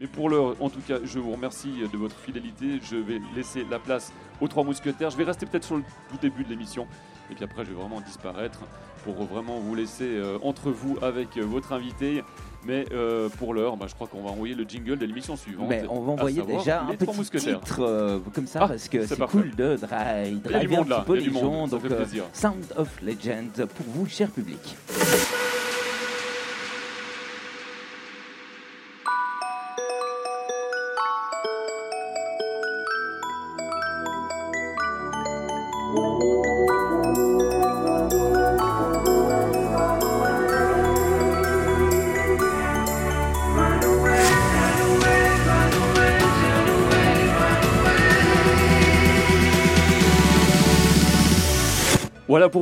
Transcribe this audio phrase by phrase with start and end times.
[0.00, 2.78] Mais pour l'heure, en tout cas, je vous remercie de votre fidélité.
[2.88, 5.10] Je vais laisser la place aux trois mousquetaires.
[5.10, 6.86] Je vais rester peut-être sur le tout début de l'émission.
[7.30, 8.60] Et puis après, je vais vraiment disparaître
[9.04, 12.22] pour vraiment vous laisser euh, entre vous avec euh, votre invité.
[12.64, 15.68] Mais euh, pour l'heure, bah, je crois qu'on va envoyer le jingle de l'émission suivante.
[15.68, 19.18] Mais on va envoyer déjà un petit titre euh, comme ça Ah, parce que c'est
[19.26, 21.68] cool de driver un petit peu les gens.
[21.68, 22.04] Donc euh.
[22.32, 24.76] Sound of Legend pour vous, cher public.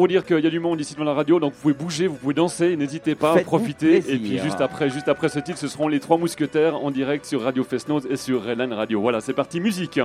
[0.07, 2.07] Vous dire qu'il y a du monde ici dans la radio, donc vous pouvez bouger,
[2.07, 4.01] vous pouvez danser, n'hésitez pas, profitez.
[4.01, 4.15] plaisir.
[4.15, 7.25] Et puis juste après, juste après ce titre, ce seront les trois mousquetaires en direct
[7.25, 9.01] sur Radio Festnoz et sur Relan Radio.
[9.01, 9.99] Voilà, c'est parti, musique.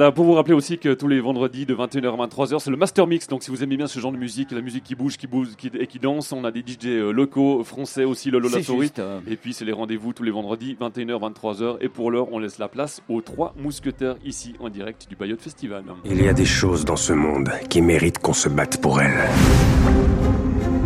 [0.00, 2.78] Voilà, pour vous rappeler aussi que tous les vendredis de 21h à 23h, c'est le
[2.78, 3.26] Master Mix.
[3.28, 5.48] Donc si vous aimez bien ce genre de musique, la musique qui bouge, qui bouge
[5.58, 8.56] qui- et qui danse, on a des DJ euh, locaux, français aussi, le Lola
[8.98, 11.76] euh, Et puis c'est les rendez-vous tous les vendredis, 21h, 23h.
[11.82, 15.36] Et pour l'heure, on laisse la place aux trois mousquetaires ici en direct du Bayeux
[15.38, 15.84] Festival.
[16.06, 19.28] Il y a des choses dans ce monde qui méritent qu'on se batte pour elles.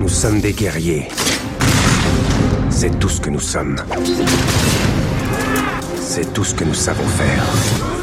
[0.00, 1.06] Nous sommes des guerriers.
[2.68, 3.76] C'est tout ce que nous sommes.
[6.00, 7.93] C'est tout ce que nous savons faire.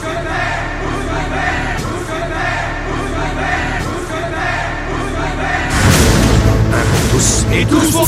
[7.52, 8.08] Tous et tous pour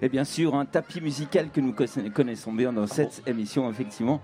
[0.00, 4.20] Et bien sûr, un tapis musical que nous conna- connaissons bien dans cette émission, effectivement.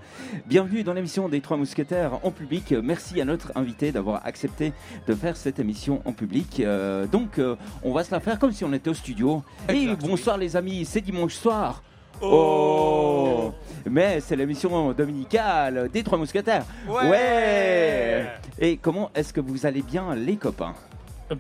[0.47, 2.73] Bienvenue dans l'émission des Trois Mousquetaires en public.
[2.83, 4.73] Merci à notre invité d'avoir accepté
[5.07, 6.61] de faire cette émission en public.
[6.61, 9.43] Euh, donc, euh, on va se la faire comme si on était au studio.
[9.69, 11.83] Et bonsoir les amis, c'est dimanche soir.
[12.23, 13.53] Oh.
[13.89, 16.65] Mais c'est l'émission dominicale des Trois Mousquetaires.
[16.89, 18.27] Ouais.
[18.59, 20.75] Et comment est-ce que vous allez bien, les copains?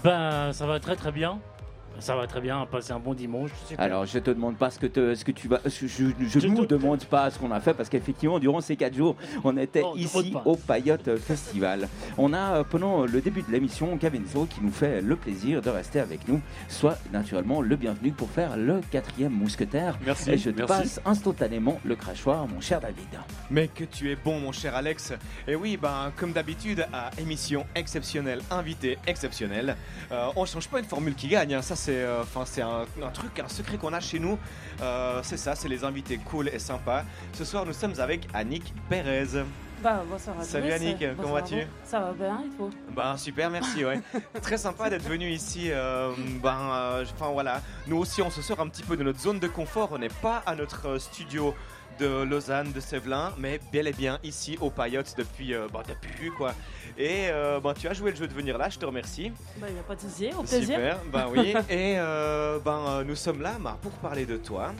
[0.02, 1.38] Ben, ça va très très bien.
[2.00, 3.50] Ça va très bien, passer un bon dimanche.
[3.69, 3.82] super.
[3.84, 5.60] Alors, je te demande pas ce que, te- ce que tu vas.
[5.65, 8.60] Je, je, je Je nous te- demande pas ce qu'on a fait parce qu'effectivement, durant
[8.60, 11.88] ces quatre jours, on était Oh, ici au Payotte Festival.
[12.19, 15.71] On a, euh, pendant le début de l'émission, Gavenzo qui nous fait le plaisir de
[15.71, 16.41] rester avec nous.
[16.69, 19.97] Soit naturellement le bienvenu pour faire le quatrième mousquetaire.
[20.04, 20.66] Merci, Et je te merci.
[20.75, 23.06] passe instantanément le crachoir, mon cher David.
[23.50, 25.12] Mais que tu es bon, mon cher Alex.
[25.49, 29.77] Et oui, ben, comme d'habitude, à émission exceptionnelle, invité exceptionnel.
[30.12, 31.54] Euh, on change pas une formule qui gagne.
[31.54, 31.62] hein.
[31.62, 34.39] Ça, c'est, euh, enfin, c'est un, un truc, un secret qu'on a chez nous.
[34.81, 37.05] Euh, c'est ça, c'est les invités cool et sympas.
[37.34, 39.45] Ce soir, nous sommes avec Annick Pérez.
[39.83, 40.75] Bah, bonsoir à Salut tous.
[40.75, 41.56] Annick, Bonsoir comment vas-tu?
[41.84, 42.71] Ça va bien, il faut.
[42.97, 43.84] Ben super, merci.
[43.84, 44.00] Ouais.
[44.43, 45.71] Très sympa d'être venu ici.
[45.71, 46.11] euh,
[46.43, 49.39] ben, euh, enfin voilà, nous aussi on se sort un petit peu de notre zone
[49.41, 49.91] de confort.
[49.93, 51.55] On n'est pas à notre studio
[51.99, 56.31] de Lausanne, de Sévelin, mais bel et bien ici au Payotte depuis, euh, ben, depuis
[56.31, 56.55] quoi.
[56.97, 59.32] Et euh, ben, tu as joué le jeu de venir là, je te remercie.
[59.59, 60.77] Bah, il n'y a pas de souci, au plaisir.
[60.77, 61.54] Super, ben oui.
[61.71, 61.97] Et
[62.65, 64.72] ben nous sommes là pour parler de toi.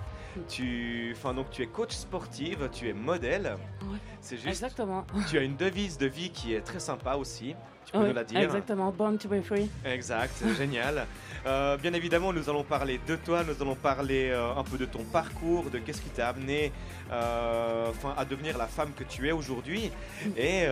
[0.49, 3.57] Tu, enfin donc tu es coach sportive, tu es modèle.
[3.83, 3.99] Ouais.
[4.21, 4.49] C'est juste.
[4.49, 5.05] Exactement.
[5.31, 7.55] Tu as une devise de vie qui est très sympa aussi.
[7.87, 9.69] Tu peux Oui, nous la dire Exactement, born to be free.
[9.85, 11.07] Exact, génial.
[11.47, 14.87] Euh, bien évidemment, nous allons parler de toi, nous allons parler euh, un peu de
[14.87, 16.73] ton parcours, de qu'est-ce qui t'a amené
[17.13, 19.91] euh, à devenir la femme que tu es aujourd'hui.
[20.39, 20.65] Et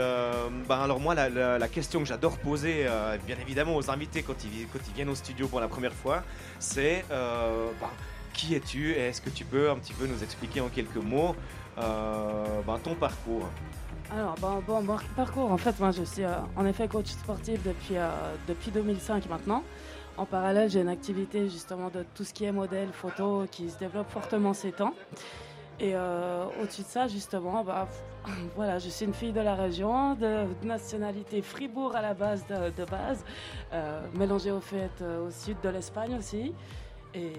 [0.67, 2.87] ben, alors moi, la, la- la question que j'adore poser,
[3.27, 6.23] bien évidemment, aux invités quand ils, quand ils viennent au studio pour la première fois,
[6.59, 7.89] c'est ben,
[8.33, 11.35] qui es-tu et est-ce que tu peux un petit peu nous expliquer en quelques mots
[11.79, 13.49] euh, ben, ton parcours?
[14.11, 17.97] Alors, bon, bon, parcours, en fait, moi, je suis euh, en effet coach sportif depuis,
[17.97, 18.11] euh,
[18.47, 19.63] depuis 2005 maintenant.
[20.19, 23.79] En parallèle, j'ai une activité justement de tout ce qui est modèle, photo, qui se
[23.79, 24.95] développe fortement ces temps.
[25.81, 25.95] Et
[26.61, 27.89] au-dessus de ça, justement, bah,
[28.57, 32.85] voilà, je suis une fille de la région, de, nationalité Fribourg à la base de,
[32.85, 33.25] base,
[33.73, 36.53] euh, mélangée au fait au sud de l'Espagne aussi.
[37.15, 37.33] Et,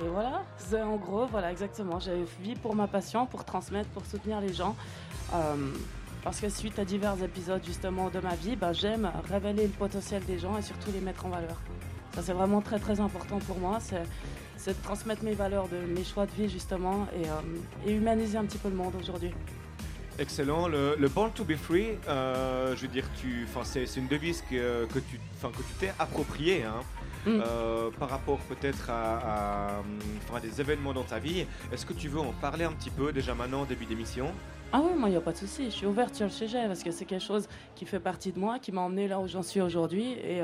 [0.00, 2.00] voilà, c'est en gros, voilà, exactement.
[2.00, 4.76] J'ai vis pour ma passion, pour transmettre, pour soutenir les gens.
[6.22, 10.24] parce que suite à divers épisodes justement de ma vie, bah, j'aime révéler le potentiel
[10.24, 11.60] des gens et surtout les mettre en valeur.
[12.14, 13.78] Ça c'est vraiment très très important pour moi.
[13.80, 18.44] C'est de transmettre mes valeurs, de mes choix de vie justement et, euh, humaniser un
[18.44, 19.30] petit peu le monde aujourd'hui.
[20.18, 20.68] Excellent.
[20.68, 23.04] Le, Born to be Free, euh, je veux dire,
[23.64, 26.62] c'est, une devise que, que tu, que t'es appropriée.
[26.62, 26.82] Hein.
[27.26, 27.40] Mm.
[27.40, 29.80] Euh, par rapport peut-être à,
[30.34, 31.46] à, des événements dans ta vie.
[31.72, 34.30] Est-ce que tu veux en parler un petit peu déjà maintenant au début d'émission?
[34.72, 35.66] Ah oui, moi, il n'y a pas de souci.
[35.66, 38.38] Je suis ouverte sur le sujet parce que c'est quelque chose qui fait partie de
[38.38, 40.12] moi, qui m'a emmené là où j'en suis aujourd'hui.
[40.12, 40.42] Et,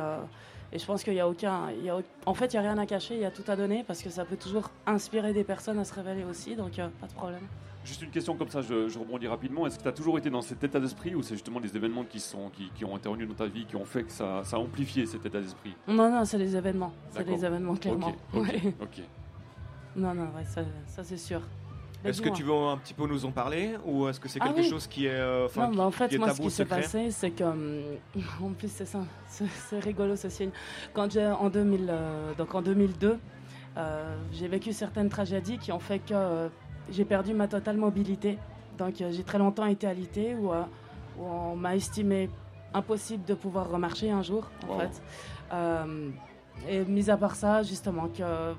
[0.73, 1.71] et je pense qu'il n'y a aucun.
[1.83, 3.57] Y a, en fait, il n'y a rien à cacher, il y a tout à
[3.57, 6.89] donner parce que ça peut toujours inspirer des personnes à se révéler aussi, donc euh,
[7.01, 7.47] pas de problème.
[7.85, 9.67] Juste une question comme ça, je, rebondis rapidement.
[9.67, 12.05] Est-ce que tu as toujours été dans cet état d'esprit ou c'est justement des événements
[12.05, 14.57] qui, sont, qui, qui, ont intervenu dans ta vie qui ont fait que ça, ça
[14.57, 15.75] a amplifié cet état d'esprit?
[15.89, 16.93] Non, non, c'est les événements.
[17.11, 18.15] C'est les événements, clairement.
[18.35, 19.03] Ok.
[19.97, 21.41] Non, non, ça, ça c'est sûr.
[22.05, 24.61] Est-ce que tu veux un petit peu nous en parler ou est-ce que c'est quelque
[24.61, 27.31] ah chose qui est euh, Non, bah, en fait, moi, ce qui s'est passé, c'est
[27.31, 27.83] que hum,
[28.43, 30.49] en plus c'est ça, c'est rigolo ceci.
[30.95, 33.19] Quand j'ai en 2000, euh, donc en 2002,
[33.77, 36.49] euh, j'ai vécu certaines tragédies qui ont fait que
[36.91, 38.39] j'ai perdu ma totale mobilité.
[38.79, 42.31] Donc j'ai très longtemps été alité où, où on m'a estimé
[42.73, 45.03] impossible de pouvoir remarcher un jour, en fait.
[46.69, 48.55] et mis à part ça, justement, que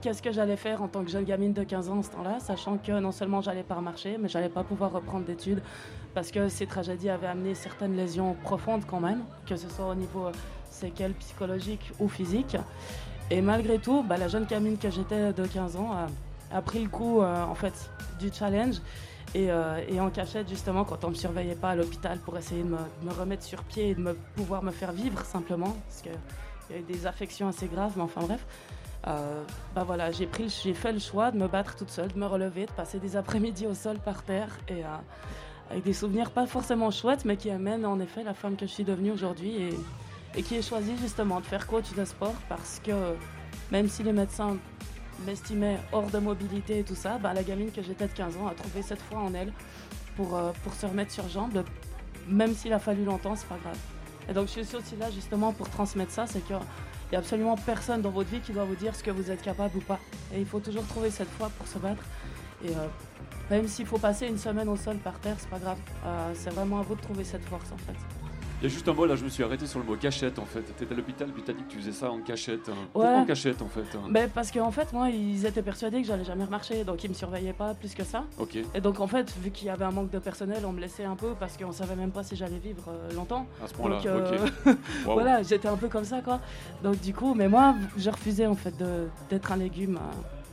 [0.00, 2.38] qu'est-ce que j'allais faire en tant que jeune gamine de 15 ans en ce temps-là,
[2.40, 5.62] sachant que non seulement j'allais pas remarcher, mais j'allais pas pouvoir reprendre d'études
[6.14, 9.94] parce que ces tragédies avaient amené certaines lésions profondes quand même, que ce soit au
[9.94, 10.28] niveau
[10.70, 12.56] séquelles psychologiques ou physiques.
[13.30, 15.90] Et malgré tout, bah, la jeune gamine que j'étais de 15 ans
[16.50, 18.76] a, pris le coup euh, en fait du challenge.
[19.34, 22.68] Euh, et, en cachette justement quand on me surveillait pas à l'hôpital pour essayer de
[22.68, 26.12] me, remettre sur pied et de me, pouvoir me faire vivre simplement parce qu'il
[26.70, 28.46] y a eu des affections assez graves mais enfin bref
[29.08, 29.42] euh,
[29.74, 32.26] bah voilà, j'ai pris, j'ai fait le choix de me battre toute seule, de me
[32.26, 34.82] relever, de passer des après-midi au sol par terre et
[35.70, 38.72] avec des souvenirs pas forcément chouettes, mais qui amènent en effet la femme que je
[38.72, 39.78] suis devenue aujourd'hui et,
[40.36, 42.92] et qui ai choisi justement de faire coach de sport parce que
[43.70, 44.56] même si les médecins
[45.24, 48.46] m'estimaient hors de mobilité et tout ça, bah, la gamine que j'étais de 15 ans
[48.48, 49.52] a trouvé cette foi en elle
[50.16, 51.64] pour, euh, pour se remettre sur jambes,
[52.28, 53.78] même s'il a fallu longtemps, c'est pas grave.
[54.28, 57.20] Et donc je suis aussi là justement pour transmettre ça, c'est que il n'y a
[57.20, 59.80] absolument personne dans votre vie qui doit vous dire ce que vous êtes capable ou
[59.80, 60.00] pas.
[60.34, 62.02] Et il faut toujours trouver cette foi pour se battre.
[62.64, 62.88] Et euh,
[63.48, 65.78] même s'il faut passer une semaine au sol par terre, c'est pas grave.
[66.04, 68.15] Euh, c'est vraiment à vous de trouver cette force en fait.
[68.68, 70.62] Juste un mot là, je me suis arrêté sur le mot cachette en fait.
[70.76, 72.70] Tu étais à l'hôpital puis tu as dit que tu faisais ça en cachette.
[72.92, 74.08] Pourquoi en cachette en fait hein?
[74.10, 77.14] Ben, Parce qu'en fait, moi, ils étaient persuadés que j'allais jamais remarcher, donc ils me
[77.14, 78.24] surveillaient pas plus que ça.
[78.38, 78.58] Ok.
[78.74, 81.04] Et donc en fait, vu qu'il y avait un manque de personnel, on me laissait
[81.04, 83.46] un peu parce qu'on savait même pas si j'allais vivre euh, longtemps.
[83.62, 84.74] À ce point-là, ok.
[85.04, 86.40] voilà, j'étais un peu comme ça quoi.
[86.82, 88.74] Donc du coup, mais moi, je refusais en fait
[89.30, 89.98] d'être un légume.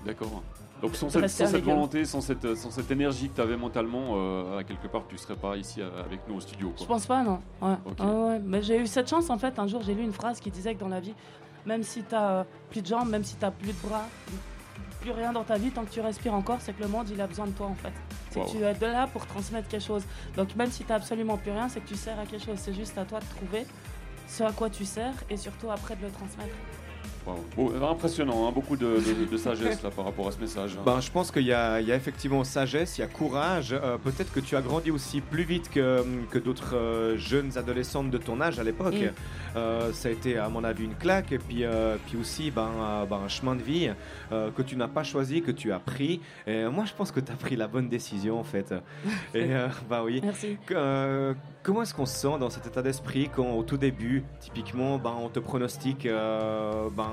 [0.06, 0.44] D'accord.
[0.84, 4.66] Donc sans cette, volonté, sans cette, sans cette énergie que tu avais mentalement, euh, à
[4.66, 6.72] quelque part, tu serais pas ici euh, avec nous au studio.
[6.72, 6.78] Quoi.
[6.82, 7.40] Je pense pas, non.
[7.62, 8.40] Ouais.
[8.44, 9.58] Mais j'ai eu cette chance en fait.
[9.60, 11.14] Un jour, j'ai lu une phrase qui disait que dans la vie,
[11.66, 14.04] même si tu as euh, plus de jambes, même si tu plus de bras,
[15.00, 17.22] plus rien dans ta vie, tant que tu respires encore, c'est que le monde il
[17.22, 17.94] a besoin de toi en fait.
[18.32, 20.04] C'est que tu es de là pour transmettre quelque chose.
[20.36, 22.58] Donc même si tu absolument plus rien, c'est que tu sers à quelque chose.
[22.58, 23.66] C'est juste à toi de trouver
[24.28, 26.54] ce à quoi tu sers et surtout après de le transmettre
[27.82, 28.98] impressionnant, hein, beaucoup de,
[29.38, 30.76] sagesse là, par rapport à ce message.
[30.78, 30.84] Hein.
[30.86, 33.74] Ben, je pense qu'il y, a effectivement sagesse, il y a courage.
[33.74, 38.10] Euh, peut-être que tu as grandi aussi plus vite que, que d'autres euh, jeunes adolescentes
[38.10, 38.96] de ton âge à l'époque.
[39.56, 41.32] Euh, ça a été, à mon avis, une claque.
[41.32, 41.64] Et puis,
[42.06, 43.90] puis aussi ben, ben, un chemin de vie
[44.32, 46.22] que tu n'as pas choisi, que tu as pris.
[46.48, 48.74] Et moi, je pense que tu as pris la bonne décision en fait.
[49.34, 49.50] Et
[49.90, 50.22] bah oui.
[50.24, 50.58] Merci.
[51.62, 55.14] comment est-ce qu'on se sent dans cet état d'esprit quand au tout début, typiquement, ben,
[55.20, 57.13] on te pronostique ben,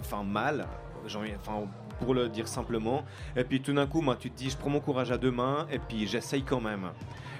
[0.00, 0.66] enfin mal,
[1.06, 1.66] enfin
[2.00, 3.04] pour le dire simplement.
[3.36, 5.30] Et puis tout d'un coup, moi, tu te dis, je prends mon courage à deux
[5.30, 6.90] mains et puis j'essaye quand même.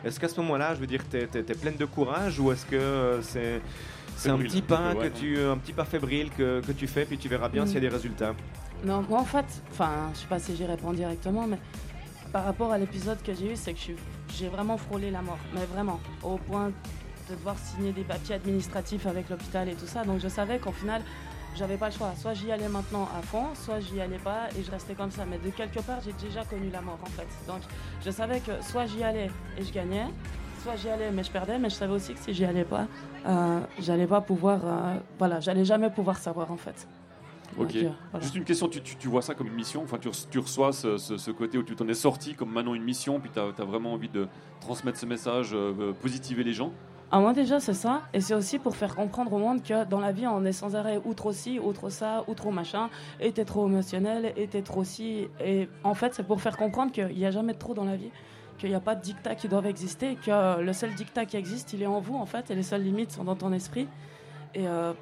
[0.04, 2.76] Est-ce qu'à ce, moment-là, je veux dire, tu es, pleine de courage ou est-ce que
[2.76, 3.62] euh, c'est
[4.16, 7.18] c'est un petit pas que tu, un petit pas fébrile que, que tu fais puis
[7.18, 8.34] tu verras bien s'il y a des résultats.
[8.84, 11.58] Non, moi en fait, enfin, je sais pas si j'y réponds directement, mais
[12.32, 13.80] par rapport à l'épisode que j'ai eu, c'est que
[14.36, 19.06] j'ai vraiment frôlé la mort, mais vraiment, au point de devoir signer des papiers administratifs
[19.06, 20.04] avec l'hôpital et tout ça.
[20.04, 21.02] Donc je savais qu'au final,
[21.56, 22.12] j'avais pas le choix.
[22.16, 25.24] Soit j'y allais maintenant à fond, soit j'y allais pas et je restais comme ça.
[25.24, 27.28] Mais de quelque part, j'ai déjà connu la mort en fait.
[27.46, 27.62] Donc
[28.04, 30.06] je savais que soit j'y allais et je gagnais,
[30.62, 31.58] soit j'y allais mais je perdais.
[31.58, 32.86] Mais je savais aussi que si j'y allais pas,
[33.26, 36.86] euh, j'allais pas pouvoir, euh, voilà, j'allais jamais pouvoir savoir en fait.
[37.56, 37.76] Ok.
[38.20, 39.82] Juste une question, tu, tu, vois ça comme une mission?
[39.84, 42.82] Enfin, tu, tu reçois ce, ce, côté où tu t'en es sorti comme maintenant une
[42.82, 44.26] mission, puis tu as, vraiment envie de
[44.60, 45.56] transmettre ce message,
[46.02, 46.72] positiver les gens?
[47.16, 50.00] Ah, moi déjà c'est ça, et c'est aussi pour faire comprendre au monde que dans
[50.00, 52.90] la vie on est sans arrêt ou trop ci, ou trop ça, ou trop machin,
[53.20, 56.90] et t'es trop émotionnel, et t'es trop ci, et en fait c'est pour faire comprendre
[56.90, 58.10] qu'il n'y a jamais de trop dans la vie,
[58.58, 61.72] qu'il n'y a pas de dictats qui doivent exister, que le seul dictat qui existe
[61.72, 63.86] il est en vous en fait, et les seules limites sont dans ton esprit.
[64.56, 64.92] Et euh,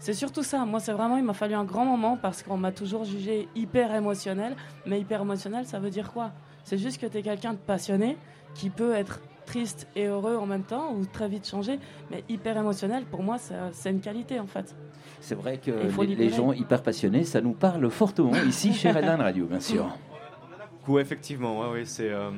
[0.00, 2.72] c'est surtout ça, moi c'est vraiment, il m'a fallu un grand moment parce qu'on m'a
[2.72, 6.32] toujours jugé hyper émotionnel, mais hyper émotionnel ça veut dire quoi?
[6.64, 8.18] C'est juste que t'es quelqu'un de passionné
[8.56, 11.80] qui peut être triste et heureux en même temps ou très vite changer,
[12.10, 13.36] mais hyper émotionnel, pour moi,
[13.72, 14.76] c'est une qualité en fait.
[15.20, 19.46] C'est vrai que les, gens hyper passionnés, ça nous parle fortement ici chez Redline Radio,
[19.46, 19.86] bien sûr.
[20.88, 22.08] Oui, effectivement, ouais, c'est.
[22.08, 22.30] Euh,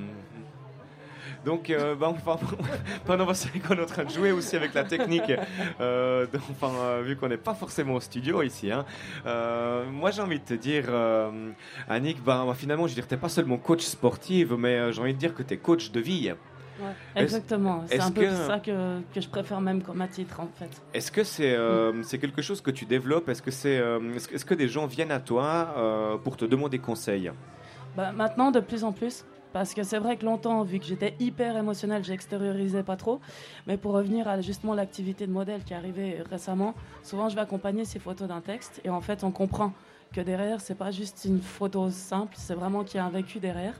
[1.44, 2.14] donc, euh, bah,
[3.06, 5.32] pendant qu'on est en train de jouer aussi avec la technique,
[5.80, 8.84] euh, enfin, euh, vu qu'on n'est pas forcément au studio ici, hein,
[9.90, 10.84] moi j'ai envie de te dire,
[11.88, 15.14] Annick, bah, finalement, je veux dire, tu n'es pas seulement coach sportive, mais j'ai envie
[15.14, 16.32] de dire que tu es coach de vie
[17.16, 17.84] exactement.
[17.86, 20.70] C'est un peu ça que, que, je préfère même comme à titre en fait.
[20.94, 23.28] Est-ce que c'est euh, quelque chose que tu développes?
[23.28, 26.78] Est-ce que, c'est euh, est-ce que des gens viennent à toi euh, pour te demander
[26.78, 27.30] conseil?
[27.96, 29.24] Bah, Maintenant, de plus en plus.
[29.52, 33.20] Parce que c'est vrai que longtemps, vu que j'étais hyper émotionnel, j'extériorisais pas trop.
[33.66, 37.42] Mais pour revenir à justement l'activité de modèle qui est arrivée récemment, souvent je vais
[37.42, 39.74] accompagner ces photos d'un texte et en fait on comprend
[40.12, 43.40] que derrière c'est pas juste une photo simple, c'est vraiment qu'il y a un vécu
[43.40, 43.74] derrière.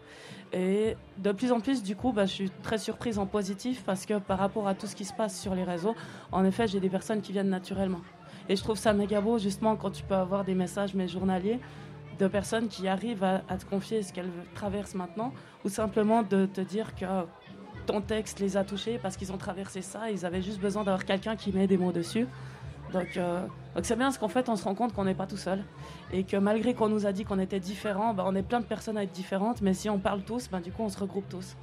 [0.52, 4.04] Et de plus en plus, du coup, bah, je suis très surprise en positif parce
[4.04, 5.94] que par rapport à tout ce qui se passe sur les réseaux,
[6.30, 8.02] en effet, j'ai des personnes qui viennent naturellement.
[8.48, 11.58] Et je trouve ça méga beau, justement, quand tu peux avoir des messages, mais journaliers,
[12.18, 15.32] de personnes qui arrivent à, te confier ce qu'elles traversent maintenant,
[15.64, 17.06] ou simplement de te dire que
[17.86, 21.04] ton texte les a touchés parce qu'ils ont traversé ça, ils avaient juste besoin d'avoir
[21.04, 22.26] quelqu'un qui met des mots dessus.
[22.92, 23.40] Donc, euh,
[23.74, 25.64] donc c'est bien parce qu'en fait, on se rend compte qu'on n'est pas tout seul
[26.12, 28.66] et que malgré qu'on nous a dit qu'on était différents, bah, on est plein de
[28.66, 31.28] personnes à être différentes, mais si on parle tous, bah, du coup, on se regroupe
[31.28, 31.56] tous.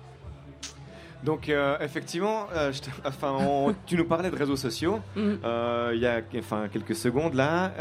[1.24, 2.72] Donc euh, effectivement, euh,
[3.06, 5.22] enfin, tu nous parlais de réseaux sociaux mm.
[5.44, 7.72] euh, il y a enfin, quelques secondes là.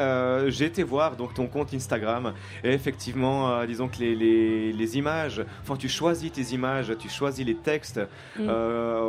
[0.49, 5.45] J'ai été voir donc ton compte Instagram et effectivement, disons que les, les, les, images,
[5.63, 8.01] enfin tu choisis tes images, tu choisis les textes
[8.39, 8.49] mm.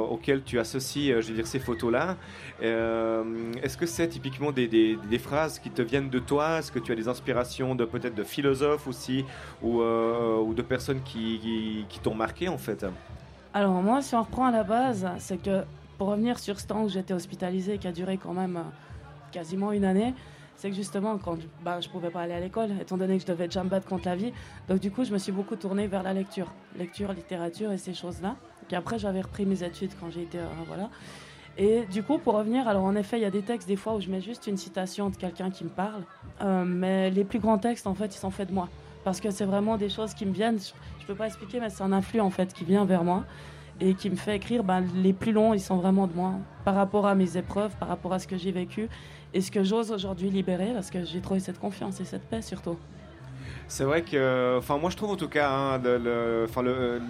[0.10, 2.18] auxquels tu associes, je veux dire, ces photos là.
[2.62, 6.60] Est-ce que c'est typiquement des, des, des, phrases qui te viennent de toi?
[6.60, 9.26] Est-ce que tu as des inspirations de peut-être de philosophes aussi
[9.62, 12.86] ou, ou de personnes qui, qui, qui t'ont marqué en fait?
[13.60, 15.64] Alors moi, si on reprend à la base, c'est que
[15.98, 18.62] pour revenir sur ce temps où j'étais hospitalisée, qui a duré quand même euh,
[19.34, 20.14] quasiment une année,
[20.56, 23.28] c'est que justement, quand bah, je pouvais pas aller à l'école, étant donné que je
[23.28, 24.32] devais déjà me battre contre la vie,
[24.70, 27.94] donc du coup, je me suis beaucoup tournée vers la lecture, lecture, littérature et ces
[27.94, 28.38] choses-là.
[28.72, 30.90] Et après, j'avais repris mes études quand j'ai été, euh, voilà.
[31.58, 33.96] Et du coup, pour revenir, alors en effet, il y a des textes des fois
[33.96, 36.04] où je mets juste une citation de quelqu'un qui me parle,
[36.42, 38.70] euh, mais les plus grands textes, en fait, ils sont faits de moi
[39.10, 40.60] parce que c'est vraiment des choses qui me viennent.
[40.60, 43.24] Je, ne peux pas expliquer, mais c'est un influx en fait qui vient vers moi
[43.82, 44.64] et qui me fait écrire.
[44.64, 47.88] Ben, les plus longs, ils sont vraiment de moi par rapport à mes épreuves, par
[47.88, 48.88] rapport à ce que j'ai vécu
[49.34, 52.44] et ce que j'ose aujourd'hui libérer parce que j'ai trouvé cette confiance et cette paix
[52.44, 52.78] surtout.
[53.72, 55.82] C'est vrai que, enfin, moi je trouve en tout cas, hein,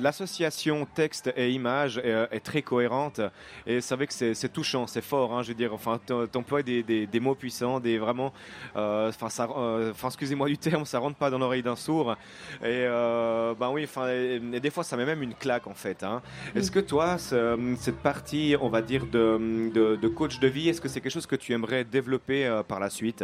[0.01, 3.21] l'association texte et image est, très cohérente
[3.65, 5.33] et c'est vrai que c'est touchant, c'est fort.
[5.33, 8.33] Hein, je veux dire, enfin, t'emploies des, des, des, mots puissants, des vraiment,
[8.75, 12.17] euh, enfin, euh, enfin, excusez-moi du terme, ça rentre pas dans l'oreille d'un sourd.
[12.61, 16.03] Et euh, ben oui, enfin, des fois ça met même une claque en fait.
[16.03, 16.21] Hein.
[16.55, 20.81] Est-ce que toi, cette partie, on va dire de, de, de coach de vie, est-ce
[20.81, 23.23] que c'est quelque chose que tu aimerais développer par la suite?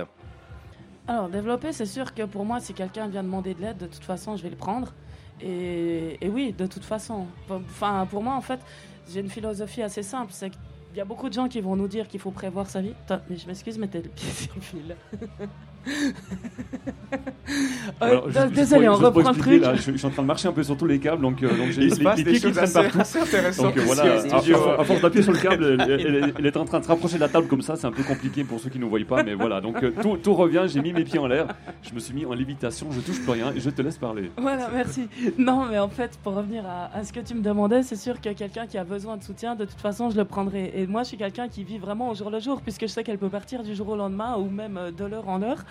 [1.07, 4.03] Alors, développer, c'est sûr que pour moi, si quelqu'un vient demander de l'aide, de toute
[4.03, 4.93] façon, je vais le prendre.
[5.41, 7.27] Et, oui, de toute façon.
[7.49, 8.59] Enfin, pour moi, en fait,
[9.11, 10.31] j'ai une philosophie assez simple.
[10.33, 10.59] C'est qu'il
[10.95, 12.93] y a beaucoup de gens qui vont nous dire qu'il faut prévoir sa vie.
[13.29, 14.95] mais je m'excuse, mais t'es le pied sur le fil.
[18.53, 19.63] désolé, on reprend le truc.
[19.75, 21.71] je, suis en train de marcher un peu sur tous les câbles, donc, euh, donc
[21.71, 22.97] j'ai les, les pieds qui traînent partout.
[23.57, 24.21] Donc euh, voilà,
[24.79, 25.77] à, force d'appuyer sur le câble,
[26.37, 28.03] elle, est en train de se rapprocher de la table comme ça, c'est un peu
[28.03, 29.61] compliqué pour ceux qui ne voient pas, mais voilà.
[29.61, 31.47] Donc euh, tout, tout, revient, j'ai mis mes pieds en l'air,
[31.81, 34.31] je me suis mis en lévitation, je touche plus rien et je te laisse parler.
[34.37, 35.07] Voilà, merci.
[35.37, 38.29] Non, mais en fait, pour revenir à, ce que tu me demandais, c'est sûr que
[38.29, 40.71] quelqu'un qui a besoin de soutien, de toute façon, je le prendrai.
[40.75, 43.03] Et moi, je suis quelqu'un qui vit vraiment au jour le jour, puisque je sais
[43.03, 45.63] qu'elle peut partir du jour au lendemain ou même de l'heure en heure.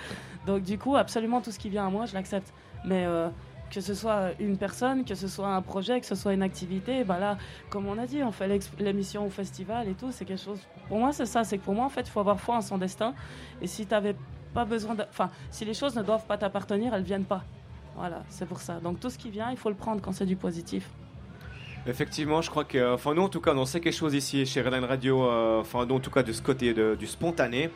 [0.47, 2.53] Donc du coup, absolument tout ce qui vient à moi, je l'accepte.
[2.85, 3.29] Mais euh,
[3.71, 7.03] que ce soit une personne, que ce soit un projet, que ce soit une activité,
[7.05, 7.39] ben là,
[7.71, 10.61] comme on a dit, on fait l'émission au festival et tout, c'est quelque chose.
[10.89, 12.61] Pour moi, c'est ça, c'est que pour moi, en fait, il faut avoir foi en
[12.61, 13.15] son destin.
[13.61, 13.95] Et si tu
[14.55, 15.03] pas besoin de.
[15.11, 17.43] Enfin, si les choses ne doivent pas t'appartenir, elles viennent pas.
[17.97, 18.81] Voilà, c'est pour ça.
[18.81, 20.89] Donc tout ce qui vient, il faut le prendre quand c'est du positif.
[21.87, 24.63] Effectivement, je crois que, enfin nous en tout cas, on sait quelque chose ici chez
[24.63, 27.69] Redline Radio, euh, enfin nous en tout cas de ce côté de, du spontané,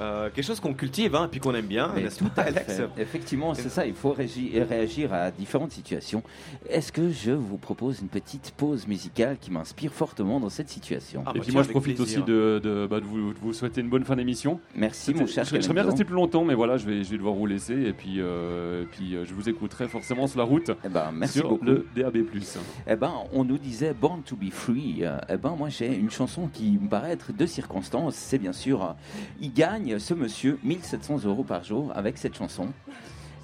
[0.00, 2.76] euh, quelque chose qu'on cultive hein, puis qu'on aime bien, n'est-ce tout pas, à Alex
[2.76, 2.88] fait.
[2.98, 3.86] Effectivement, c'est ça.
[3.86, 6.22] Il faut régi- réagir à différentes situations.
[6.68, 11.22] Est-ce que je vous propose une petite pause musicale qui m'inspire fortement dans cette situation?
[11.24, 12.18] Ah, Et bah puis tiens, moi, je profite plaisir.
[12.22, 14.60] aussi de, de- bah, de vous, de vous souhaiter une bonne fin d'émission.
[14.74, 17.34] Merci, mon cher serais bien resté plus longtemps, mais voilà, je vais, je vais devoir
[17.34, 17.74] vous laisser.
[17.74, 21.10] Et puis, euh, et puis euh, je vous écouterai forcément sur la route Eh ben,
[21.14, 21.64] merci sur beaucoup.
[21.64, 22.16] le DAB.
[22.88, 25.02] Eh ben, on nous disait Born to be free.
[25.28, 28.14] Eh ben, moi, j'ai une chanson qui me paraît être de circonstance.
[28.14, 28.94] C'est bien sûr,
[29.40, 32.68] il gagne ce monsieur 1700 euros par jour avec cette chanson.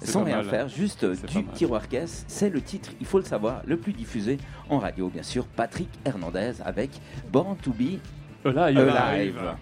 [0.03, 0.45] Sans rien mal.
[0.45, 2.25] faire, juste du tiroir caisse.
[2.27, 4.39] C'est le titre, il faut le savoir, le plus diffusé
[4.69, 5.45] en radio, bien sûr.
[5.45, 6.89] Patrick Hernandez avec
[7.31, 7.99] Born to be
[8.43, 8.79] Alive.
[8.79, 9.55] Alive.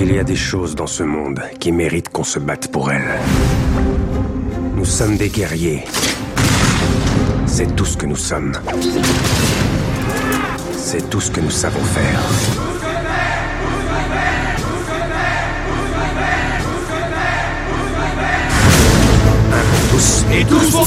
[0.00, 3.18] Il y a des choses dans ce monde qui méritent qu'on se batte pour elles.
[4.76, 5.82] Nous sommes des guerriers.
[7.46, 8.52] C'est tout ce que nous sommes.
[10.76, 12.20] C'est tout ce que nous savons faire.
[19.52, 20.86] Un pour tous et tous pour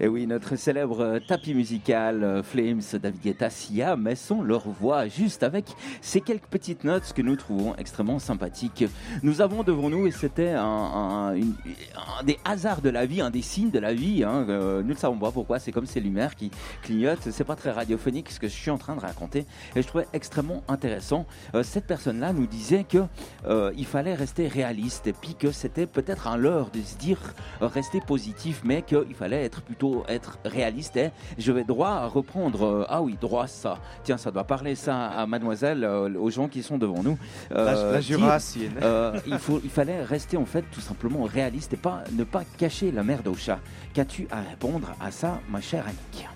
[0.00, 4.68] Et oui, notre célèbre euh, tapis musical euh, Flames, David Guetta, Sia, mais sont leur
[4.68, 5.64] voix juste avec
[6.00, 8.84] ces quelques petites notes que nous trouvons extrêmement sympathiques.
[9.24, 13.30] Nous avons devant nous, et c'était un, un- un des hasards de la vie, un
[13.30, 14.22] des signes de la vie.
[14.22, 17.28] hein, euh, nous ne savons pas pourquoi, c'est comme ces lumières qui clignotent.
[17.32, 20.06] C'est pas très radiophonique ce que je suis en train de raconter, et je trouvais
[20.12, 21.26] extrêmement intéressant.
[21.62, 22.98] Cette personne-là nous disait que
[23.46, 27.18] euh, il fallait rester réaliste, et puis que c'était peut-être un leurre de se dire
[27.60, 30.96] rester positif, mais qu'il fallait être plutôt faut être réaliste.
[30.96, 32.62] Et je vais droit à reprendre.
[32.66, 33.78] euh, ah oui, droit ça.
[34.04, 37.18] Tiens, ça doit parler ça à mademoiselle, euh, aux gens qui sont devant nous.
[37.50, 38.72] La, Euh, la Jurassienne.
[38.82, 42.42] euh, il, faut, il fallait rester en fait tout simplement réaliste et pas, ne pas
[42.58, 43.58] cacher la merde au chat.
[43.94, 46.28] Qu'as-tu à répondre à ça, ma chère Annick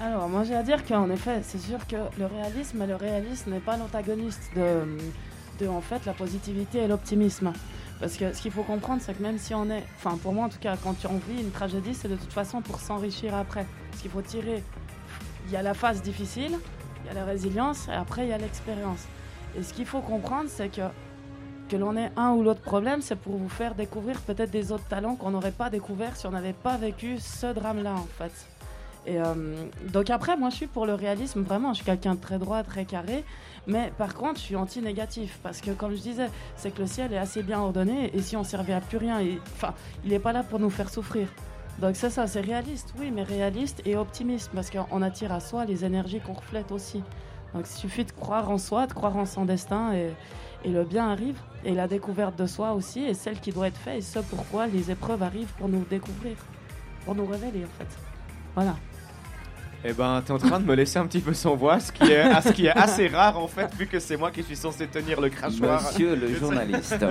[0.00, 3.60] Alors, moi j'ai à dire qu'en effet, c'est sûr que le réalisme, le réalisme n'est
[3.60, 7.52] pas l'antagoniste de, de en fait la positivité et l'optimisme.
[8.00, 10.46] Parce que ce qu'il faut comprendre, c'est que même si on est, enfin pour moi
[10.46, 13.66] en tout cas, quand on vit une tragédie, c'est de toute façon pour s'enrichir après.
[13.94, 14.62] Ce qu'il faut tirer,
[15.46, 16.58] il y a la phase difficile,
[17.04, 19.04] il y a la résilience, et après il y a l'expérience.
[19.56, 20.82] Et ce qu'il faut comprendre, c'est que
[21.68, 24.88] que l'on ait un ou l'autre problème, c'est pour vous faire découvrir peut-être des autres
[24.88, 28.32] talents qu'on n'aurait pas découvert si on n'avait pas vécu ce drame-là en fait.
[29.06, 32.20] Et euh, donc après, moi je suis pour le réalisme, vraiment, je suis quelqu'un de
[32.20, 33.24] très droit, très carré,
[33.66, 37.12] mais par contre je suis anti-négatif, parce que comme je disais, c'est que le ciel
[37.14, 39.38] est assez bien ordonné, et si on servait à plus rien, et-
[40.04, 41.28] il n'est pas là pour nous faire souffrir.
[41.80, 45.64] Donc c'est ça, c'est réaliste, oui, mais réaliste et optimiste, parce qu'on attire à soi
[45.64, 47.02] les énergies qu'on reflète aussi.
[47.54, 50.10] Donc il suffit de croire en soi, de croire en son destin, et,
[50.64, 53.78] et le bien arrive, et la découverte de soi aussi, est celle qui doit être
[53.78, 56.36] faite, et ce pourquoi les épreuves arrivent pour nous découvrir,
[57.06, 57.88] pour nous révéler en fait.
[58.54, 58.76] Voilà.
[59.82, 62.04] Eh ben, t'es en train de me laisser un petit peu sans voix, ce qui
[62.04, 64.86] est, ce qui est assez rare en fait, vu que c'est moi qui suis censé
[64.86, 65.82] tenir le crachoir.
[65.82, 67.02] Monsieur le journaliste.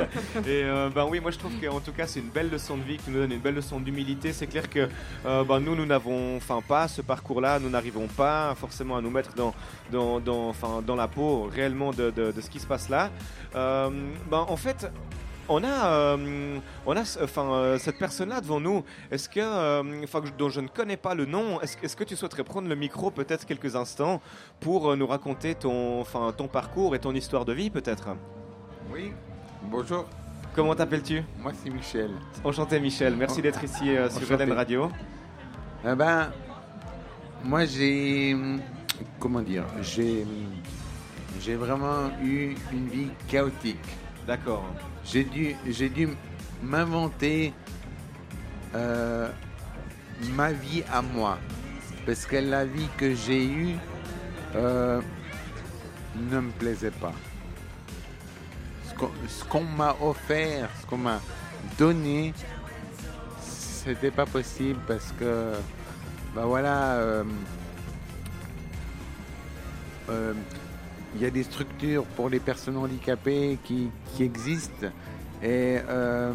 [0.46, 2.84] Et euh, ben oui, moi je trouve qu'en tout cas c'est une belle leçon de
[2.84, 4.34] vie qui nous donne une belle leçon d'humilité.
[4.34, 4.88] C'est clair que
[5.26, 9.10] euh, ben, nous, nous n'avons enfin pas ce parcours-là, nous n'arrivons pas forcément à nous
[9.10, 9.56] mettre dans,
[9.92, 10.54] dans, dans,
[10.86, 13.10] dans la peau réellement de, de, de ce qui se passe là.
[13.56, 13.90] Euh,
[14.30, 14.92] ben, en fait,
[15.50, 18.84] on a, euh, on a enfin, euh, cette personne-là devant nous.
[19.12, 22.44] Est-ce que, euh, enfin, dont je ne connais pas le nom, est-ce, que tu souhaiterais
[22.44, 24.22] prendre le micro peut-être quelques instants
[24.60, 28.10] pour nous raconter ton, enfin, ton parcours et ton histoire de vie peut-être?
[28.94, 29.12] Oui,
[29.64, 30.06] bonjour,
[30.56, 31.24] Comment t'appelles-tu?
[31.38, 32.10] Moi c'est Michel.
[32.44, 34.32] Enchanté Michel, merci d'être ici sur.
[34.32, 34.92] Eden Radio.
[35.86, 36.32] Eh ben,
[37.44, 38.36] moi j'ai.
[39.20, 40.26] Comment dire J'ai.
[41.40, 43.78] J'ai vraiment eu une vie chaotique.
[44.28, 44.66] D'accord.
[45.12, 46.08] J'ai dû, j'ai dû
[46.62, 47.52] m'inventer
[48.76, 49.28] euh,
[50.36, 51.40] ma vie à moi.
[52.06, 53.76] Parce que la vie que j'ai eue
[54.56, 55.02] euh,
[56.16, 57.14] ne me plaisait pas.
[59.28, 61.22] Ce qu'on, m'a offert, ce qu'on m'a
[61.78, 62.34] donné,
[63.42, 65.54] c'était pas possible parce que,
[66.36, 67.24] bah voilà, euh,
[71.16, 74.88] il y a des structures pour les personnes handicapées qui, existent
[75.42, 76.34] et euh,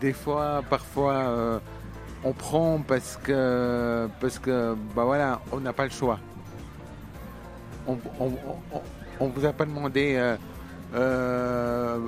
[0.00, 1.58] des fois, parfois, euh,
[2.24, 6.18] on prend parce que, parce que, bah voilà, on n'a pas le choix.
[7.86, 7.98] On,
[9.20, 10.36] on vous a pas demandé, euh,
[10.94, 11.98] euh,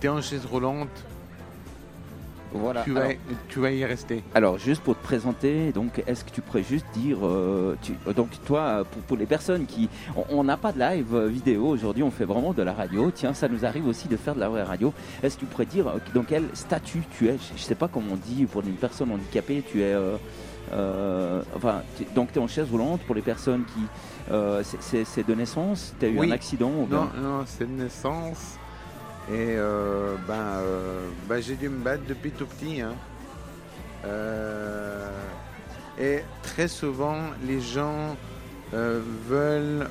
[0.00, 0.88] t'es en chaise roulante,
[2.52, 2.82] Voilà.
[2.82, 3.12] tu, vas, Alors,
[3.48, 4.22] tu vas y rester.
[4.34, 8.12] alors, juste pour te présenter, donc, est-ce que tu pourrais juste dire, euh, tu- euh,
[8.12, 9.88] donc, toi, pour, pour les personnes qui,
[10.30, 13.10] on- n'a pas de live euh, vidéo aujourd'hui, on fait vraiment de la radio.
[13.10, 14.92] Tiens, ça nous arrive aussi de faire de la vraie radio.
[15.22, 17.36] Est-ce que tu pourrais dire euh, dans quel statut tu es?
[17.48, 19.62] Je ne sais pas comment on dit pour une personne handicapée.
[19.70, 20.16] Tu es, euh,
[20.72, 23.80] euh, enfin, tu- donc, tu es en chaise roulante pour les personnes qui,
[24.32, 25.94] euh, c'est- de naissance?
[26.00, 26.28] Tu as eu Oui.
[26.28, 28.56] un accident ou bien- Non, non, c'est de naissance.
[29.32, 32.80] Et euh, ben, euh, ben, j'ai dû me battre depuis tout petit.
[32.80, 32.94] hein.
[34.04, 35.08] Euh,
[36.00, 38.16] et très souvent, les gens
[38.72, 39.88] veulent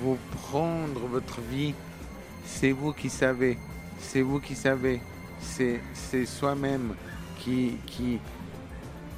[0.00, 1.74] vous prendre votre vie.
[2.46, 3.58] C'est vous qui savez.
[3.98, 5.00] C'est vous qui savez.
[5.40, 6.94] C'est c'est soi-même
[7.38, 8.18] qui, qui.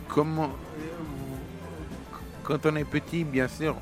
[0.09, 0.51] Comment.
[2.43, 3.77] Quand on est petit, bien sûr,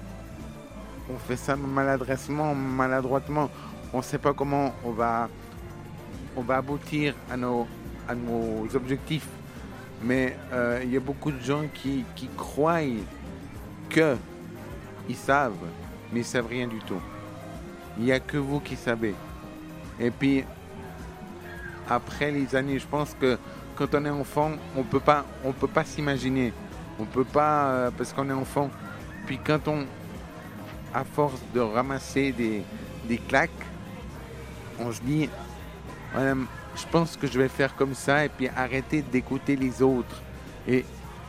[1.09, 3.51] on fait ça maladressement, maladroitement.
[3.93, 5.29] On ne sait pas comment on va,
[6.37, 7.67] on va aboutir à nos,
[8.75, 9.29] objectifs.
[10.03, 12.81] Mais euh, il y a beaucoup de gens qui, qui croient
[13.89, 14.17] que
[15.09, 15.53] ils savent,
[16.13, 17.01] mais ils savent rien du tout.
[17.99, 19.15] Il n'y a que vous qui savez.
[20.01, 20.45] Et puis,
[21.89, 23.39] après les années, je pense que
[23.77, 26.53] quand on est enfant, on peut pas, on peut pas s'imaginer.
[26.99, 28.71] On peut pas, euh, parce qu'on est enfant.
[29.27, 29.85] Puis quand on,
[30.93, 33.51] à force de ramasser des, claques,
[34.79, 35.29] on se dit,
[36.17, 40.23] je pense que je vais faire comme ça et puis arrêter d'écouter les autres
[40.67, 40.85] et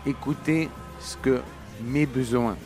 [0.06, 0.70] écouter
[1.00, 1.42] ce que
[1.84, 2.58] mes besoins.